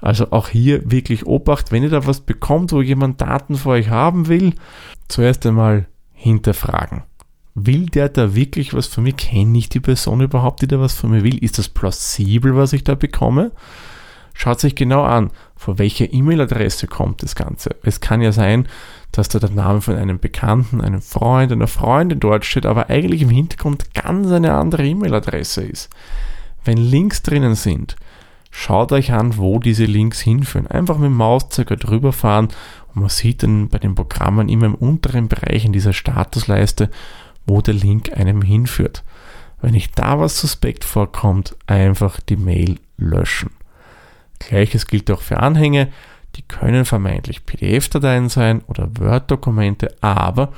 Also 0.00 0.30
auch 0.30 0.48
hier 0.48 0.90
wirklich 0.90 1.26
Obacht, 1.26 1.72
wenn 1.72 1.82
ihr 1.82 1.90
da 1.90 2.06
was 2.06 2.20
bekommt, 2.20 2.72
wo 2.72 2.80
jemand 2.80 3.20
Daten 3.20 3.56
für 3.56 3.70
euch 3.70 3.90
haben 3.90 4.28
will, 4.28 4.54
zuerst 5.08 5.44
einmal 5.44 5.86
hinterfragen. 6.12 7.02
Will 7.54 7.86
der 7.86 8.08
da 8.08 8.34
wirklich 8.34 8.74
was 8.74 8.86
von 8.86 9.04
mir? 9.04 9.12
Kenne 9.12 9.58
ich 9.58 9.68
die 9.68 9.80
Person 9.80 10.20
überhaupt, 10.20 10.62
die 10.62 10.68
da 10.68 10.78
was 10.78 10.94
von 10.94 11.10
mir 11.10 11.24
will? 11.24 11.42
Ist 11.42 11.58
das 11.58 11.68
plausibel, 11.68 12.54
was 12.54 12.72
ich 12.72 12.84
da 12.84 12.94
bekomme? 12.94 13.50
Schaut 14.34 14.60
sich 14.60 14.76
genau 14.76 15.02
an, 15.02 15.32
von 15.56 15.78
welcher 15.78 16.12
E-Mail-Adresse 16.12 16.86
kommt 16.86 17.24
das 17.24 17.34
Ganze. 17.34 17.74
Es 17.82 18.00
kann 18.00 18.20
ja 18.20 18.30
sein, 18.30 18.68
dass 19.10 19.28
da 19.28 19.40
der 19.40 19.50
Name 19.50 19.80
von 19.80 19.96
einem 19.96 20.20
Bekannten, 20.20 20.80
einem 20.80 21.02
Freund, 21.02 21.50
einer 21.50 21.66
Freundin 21.66 22.20
dort 22.20 22.44
steht, 22.44 22.64
aber 22.64 22.88
eigentlich 22.88 23.22
im 23.22 23.30
Hintergrund 23.30 23.92
ganz 23.94 24.30
eine 24.30 24.54
andere 24.54 24.86
E-Mail-Adresse 24.86 25.62
ist. 25.62 25.90
Wenn 26.64 26.76
Links 26.76 27.22
drinnen 27.22 27.56
sind, 27.56 27.96
Schaut 28.60 28.90
euch 28.90 29.12
an, 29.12 29.36
wo 29.36 29.60
diese 29.60 29.84
Links 29.84 30.18
hinführen. 30.18 30.66
Einfach 30.66 30.98
mit 30.98 31.06
dem 31.06 31.16
Mauszeiger 31.16 31.76
drüber 31.76 32.12
fahren 32.12 32.48
und 32.92 33.02
man 33.02 33.08
sieht 33.08 33.44
dann 33.44 33.68
bei 33.68 33.78
den 33.78 33.94
Programmen 33.94 34.48
immer 34.48 34.66
im 34.66 34.74
unteren 34.74 35.28
Bereich 35.28 35.64
in 35.64 35.72
dieser 35.72 35.92
Statusleiste, 35.92 36.90
wo 37.46 37.60
der 37.60 37.74
Link 37.74 38.12
einem 38.18 38.42
hinführt. 38.42 39.04
Wenn 39.62 39.76
euch 39.76 39.92
da 39.92 40.18
was 40.18 40.40
suspekt 40.40 40.84
vorkommt, 40.84 41.54
einfach 41.68 42.18
die 42.18 42.36
Mail 42.36 42.80
löschen. 42.96 43.50
Gleiches 44.40 44.88
gilt 44.88 45.08
auch 45.12 45.22
für 45.22 45.38
Anhänge. 45.38 45.86
Die 46.34 46.42
können 46.42 46.84
vermeintlich 46.84 47.46
PDF-Dateien 47.46 48.28
sein 48.28 48.62
oder 48.66 48.90
Word-Dokumente, 48.98 49.94
aber 50.00 50.52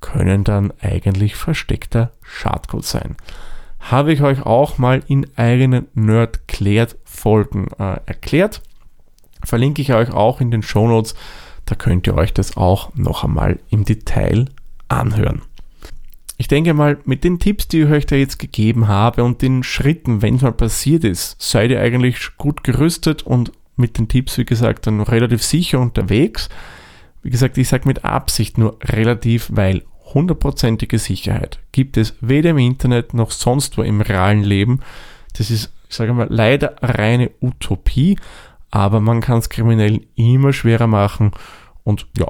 können 0.00 0.42
dann 0.42 0.72
eigentlich 0.80 1.36
versteckter 1.36 2.12
Schadcode 2.22 2.86
sein 2.86 3.16
habe 3.90 4.12
ich 4.12 4.22
euch 4.22 4.42
auch 4.42 4.78
mal 4.78 5.02
in 5.08 5.26
eigenen 5.36 5.88
Nerd-Klärt-Folgen 5.94 7.68
äh, 7.78 8.00
erklärt. 8.06 8.62
verlinke 9.44 9.82
ich 9.82 9.92
euch 9.92 10.12
auch 10.12 10.40
in 10.40 10.50
den 10.50 10.62
Show 10.62 10.86
Notes. 10.86 11.14
Da 11.66 11.74
könnt 11.74 12.06
ihr 12.06 12.14
euch 12.14 12.32
das 12.32 12.56
auch 12.56 12.94
noch 12.94 13.24
einmal 13.24 13.58
im 13.70 13.84
Detail 13.84 14.46
anhören. 14.88 15.42
Ich 16.38 16.48
denke 16.48 16.74
mal, 16.74 16.98
mit 17.04 17.24
den 17.24 17.38
Tipps, 17.38 17.68
die 17.68 17.82
ich 17.82 17.90
euch 17.90 18.06
da 18.06 18.16
jetzt 18.16 18.38
gegeben 18.38 18.88
habe 18.88 19.22
und 19.22 19.42
den 19.42 19.62
Schritten, 19.62 20.22
wenn 20.22 20.36
es 20.36 20.42
mal 20.42 20.52
passiert 20.52 21.04
ist, 21.04 21.40
seid 21.40 21.70
ihr 21.70 21.80
eigentlich 21.80 22.36
gut 22.36 22.64
gerüstet 22.64 23.22
und 23.22 23.52
mit 23.76 23.98
den 23.98 24.08
Tipps, 24.08 24.38
wie 24.38 24.44
gesagt, 24.44 24.86
dann 24.86 25.00
relativ 25.00 25.42
sicher 25.42 25.80
unterwegs. 25.80 26.48
Wie 27.22 27.30
gesagt, 27.30 27.58
ich 27.58 27.68
sage 27.68 27.86
mit 27.86 28.04
Absicht 28.04 28.58
nur 28.58 28.76
relativ, 28.82 29.50
weil 29.52 29.82
hundertprozentige 30.14 30.98
Sicherheit 30.98 31.58
gibt 31.72 31.96
es 31.96 32.14
weder 32.20 32.50
im 32.50 32.58
Internet 32.58 33.14
noch 33.14 33.30
sonst 33.30 33.78
wo 33.78 33.82
im 33.82 34.00
realen 34.00 34.42
Leben. 34.42 34.80
Das 35.36 35.50
ist, 35.50 35.72
ich 35.88 35.96
sage 35.96 36.12
mal, 36.12 36.28
leider 36.30 36.76
reine 36.82 37.30
Utopie, 37.40 38.18
aber 38.70 39.00
man 39.00 39.20
kann 39.20 39.38
es 39.38 39.48
Kriminellen 39.48 40.06
immer 40.14 40.52
schwerer 40.52 40.86
machen 40.86 41.32
und 41.84 42.06
ja, 42.16 42.26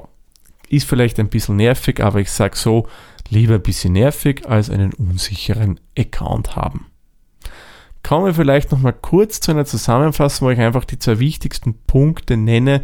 ist 0.69 0.87
vielleicht 0.87 1.19
ein 1.19 1.29
bisschen 1.29 1.57
nervig, 1.57 2.01
aber 2.03 2.19
ich 2.19 2.31
sage 2.31 2.57
so, 2.57 2.87
lieber 3.29 3.55
ein 3.55 3.61
bisschen 3.61 3.93
nervig 3.93 4.47
als 4.47 4.69
einen 4.69 4.93
unsicheren 4.93 5.79
Account 5.97 6.55
haben. 6.55 6.87
Kommen 8.03 8.25
wir 8.25 8.33
vielleicht 8.33 8.71
nochmal 8.71 8.93
kurz 8.93 9.39
zu 9.39 9.51
einer 9.51 9.65
Zusammenfassung, 9.65 10.47
wo 10.47 10.51
ich 10.51 10.59
einfach 10.59 10.83
die 10.83 10.99
zwei 10.99 11.19
wichtigsten 11.19 11.75
Punkte 11.87 12.35
nenne, 12.35 12.81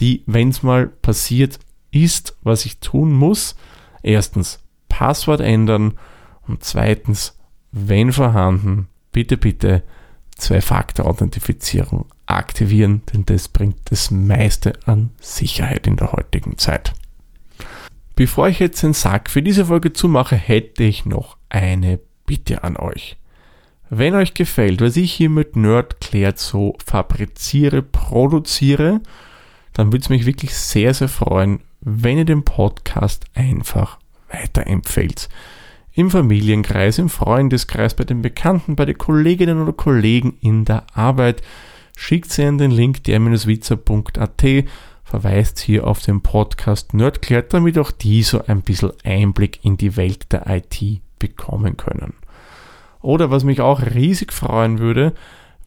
die, 0.00 0.22
wenn 0.26 0.48
es 0.48 0.62
mal 0.62 0.86
passiert 0.86 1.58
ist, 1.90 2.36
was 2.42 2.64
ich 2.64 2.78
tun 2.78 3.12
muss. 3.12 3.56
Erstens, 4.04 4.60
Passwort 4.88 5.40
ändern 5.40 5.94
und 6.46 6.62
zweitens, 6.62 7.36
wenn 7.72 8.12
vorhanden, 8.12 8.88
bitte, 9.10 9.36
bitte 9.36 9.82
Zwei-Faktor-Authentifizierung 10.36 12.06
aktivieren, 12.26 13.02
denn 13.12 13.24
das 13.24 13.48
bringt 13.48 13.78
das 13.90 14.10
meiste 14.10 14.74
an 14.84 15.10
Sicherheit 15.20 15.86
in 15.86 15.96
der 15.96 16.12
heutigen 16.12 16.58
Zeit. 16.58 16.92
Bevor 18.14 18.48
ich 18.48 18.58
jetzt 18.58 18.82
den 18.82 18.92
Sack 18.92 19.30
für 19.30 19.42
diese 19.42 19.66
Folge 19.66 19.92
zumache, 19.92 20.36
hätte 20.36 20.84
ich 20.84 21.06
noch 21.06 21.36
eine 21.48 21.98
Bitte 22.26 22.62
an 22.62 22.76
euch. 22.76 23.16
Wenn 23.90 24.14
euch 24.14 24.34
gefällt, 24.34 24.80
was 24.80 24.96
ich 24.96 25.12
hier 25.12 25.30
mit 25.30 25.56
Nerdklärt 25.56 26.38
so 26.38 26.76
fabriziere, 26.84 27.82
produziere, 27.82 29.00
dann 29.72 29.88
würde 29.88 30.02
es 30.02 30.08
mich 30.08 30.26
wirklich 30.26 30.54
sehr, 30.54 30.94
sehr 30.94 31.08
freuen, 31.08 31.60
wenn 31.84 32.18
ihr 32.18 32.24
den 32.24 32.44
Podcast 32.44 33.24
einfach 33.34 33.98
weiterempfehlt. 34.30 35.28
Im 35.92 36.10
Familienkreis, 36.10 36.98
im 36.98 37.08
Freundeskreis, 37.08 37.94
bei 37.94 38.04
den 38.04 38.22
Bekannten, 38.22 38.74
bei 38.74 38.84
den 38.84 38.98
Kolleginnen 38.98 39.62
oder 39.62 39.72
Kollegen 39.72 40.36
in 40.40 40.64
der 40.64 40.84
Arbeit. 40.94 41.42
Schickt 41.96 42.32
sie 42.32 42.44
an 42.44 42.58
den 42.58 42.72
Link 42.72 43.04
der-witzer.at 43.04 44.44
verweist 45.04 45.60
hier 45.60 45.86
auf 45.86 46.02
den 46.02 46.22
Podcast 46.22 46.94
Nerdklärt, 46.94 47.52
damit 47.54 47.78
auch 47.78 47.92
die 47.92 48.24
so 48.24 48.44
ein 48.46 48.62
bisschen 48.62 48.92
Einblick 49.04 49.64
in 49.64 49.76
die 49.76 49.96
Welt 49.96 50.32
der 50.32 50.46
IT 50.48 51.00
bekommen 51.20 51.76
können. 51.76 52.14
Oder 53.00 53.30
was 53.30 53.44
mich 53.44 53.60
auch 53.60 53.80
riesig 53.80 54.32
freuen 54.32 54.80
würde, 54.80 55.12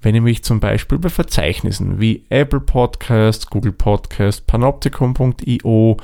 wenn 0.02 0.16
ihr 0.16 0.22
mich 0.22 0.44
zum 0.44 0.60
Beispiel 0.60 1.00
bei 1.00 1.10
Verzeichnissen 1.10 2.00
wie 2.00 2.26
Apple 2.30 2.60
Podcast, 2.60 3.50
Google 3.50 3.72
Podcast, 3.72 4.48
Panopticon.io, 4.48 5.98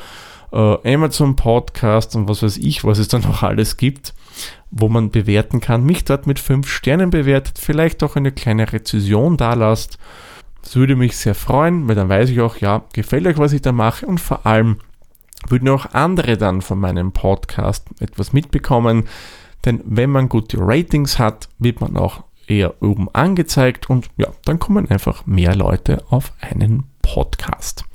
äh, 0.51 0.93
Amazon 0.93 1.35
Podcast 1.35 2.15
und 2.15 2.27
was 2.27 2.43
weiß 2.43 2.57
ich, 2.57 2.83
was 2.83 2.97
es 2.97 3.07
da 3.07 3.19
noch 3.19 3.43
alles 3.43 3.77
gibt, 3.77 4.13
wo 4.71 4.89
man 4.89 5.11
bewerten 5.11 5.61
kann, 5.61 5.85
mich 5.85 6.05
dort 6.05 6.27
mit 6.27 6.39
5 6.39 6.67
Sternen 6.67 7.09
bewertet, 7.09 7.59
vielleicht 7.59 8.03
auch 8.03 8.15
eine 8.15 8.31
kleine 8.31 8.71
Rezession 8.73 9.37
da 9.37 9.53
lasst 9.53 9.97
das 10.63 10.77
würde 10.77 10.95
mich 10.95 11.17
sehr 11.17 11.35
freuen, 11.35 11.87
weil 11.87 11.95
dann 11.95 12.09
weiß 12.09 12.29
ich 12.29 12.39
auch, 12.39 12.57
ja, 12.57 12.83
gefällt 12.93 13.27
euch, 13.27 13.37
was 13.37 13.53
ich 13.53 13.61
da 13.61 13.71
mache 13.71 14.05
und 14.05 14.19
vor 14.19 14.45
allem 14.45 14.77
würden 15.49 15.69
auch 15.69 15.93
andere 15.93 16.37
dann 16.37 16.61
von 16.61 16.79
meinem 16.79 17.11
Podcast 17.11 17.87
etwas 17.99 18.31
mitbekommen, 18.31 19.03
denn 19.65 19.81
wenn 19.85 20.09
man 20.09 20.29
gute 20.29 20.57
Ratings 20.59 21.19
hat, 21.19 21.49
wird 21.59 21.81
man 21.81 21.97
auch 21.97 22.23
eher 22.47 22.81
oben 22.81 23.07
angezeigt 23.13 23.89
und 23.89 24.09
ja, 24.17 24.27
dann 24.45 24.59
kommen 24.59 24.89
einfach 24.89 25.25
mehr 25.25 25.55
Leute 25.55 26.03
auf 26.09 26.33
einen 26.41 26.83
Podcast. 27.01 27.85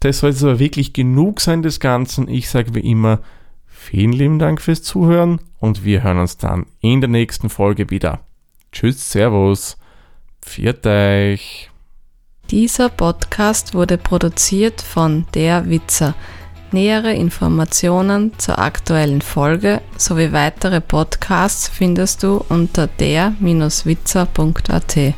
Das 0.00 0.18
soll 0.18 0.30
jetzt 0.30 0.42
aber 0.42 0.58
wirklich 0.58 0.92
genug 0.92 1.40
sein 1.40 1.62
des 1.62 1.80
Ganzen. 1.80 2.28
Ich 2.28 2.48
sage 2.48 2.74
wie 2.74 2.90
immer, 2.90 3.20
vielen 3.66 4.12
lieben 4.12 4.38
Dank 4.38 4.60
fürs 4.60 4.82
Zuhören 4.82 5.40
und 5.60 5.84
wir 5.84 6.02
hören 6.02 6.18
uns 6.18 6.36
dann 6.36 6.66
in 6.80 7.00
der 7.00 7.08
nächsten 7.08 7.48
Folge 7.48 7.90
wieder. 7.90 8.20
Tschüss, 8.72 9.10
Servus. 9.10 9.78
Viert 10.42 10.86
euch! 10.86 11.70
Dieser 12.50 12.90
Podcast 12.90 13.72
wurde 13.72 13.96
produziert 13.96 14.82
von 14.82 15.24
Der 15.34 15.70
Witzer. 15.70 16.14
Nähere 16.74 17.14
Informationen 17.14 18.32
zur 18.36 18.58
aktuellen 18.58 19.22
Folge 19.22 19.80
sowie 19.96 20.32
weitere 20.32 20.80
Podcasts 20.80 21.68
findest 21.68 22.24
du 22.24 22.44
unter 22.48 22.88
der-witzer.at. 22.88 25.14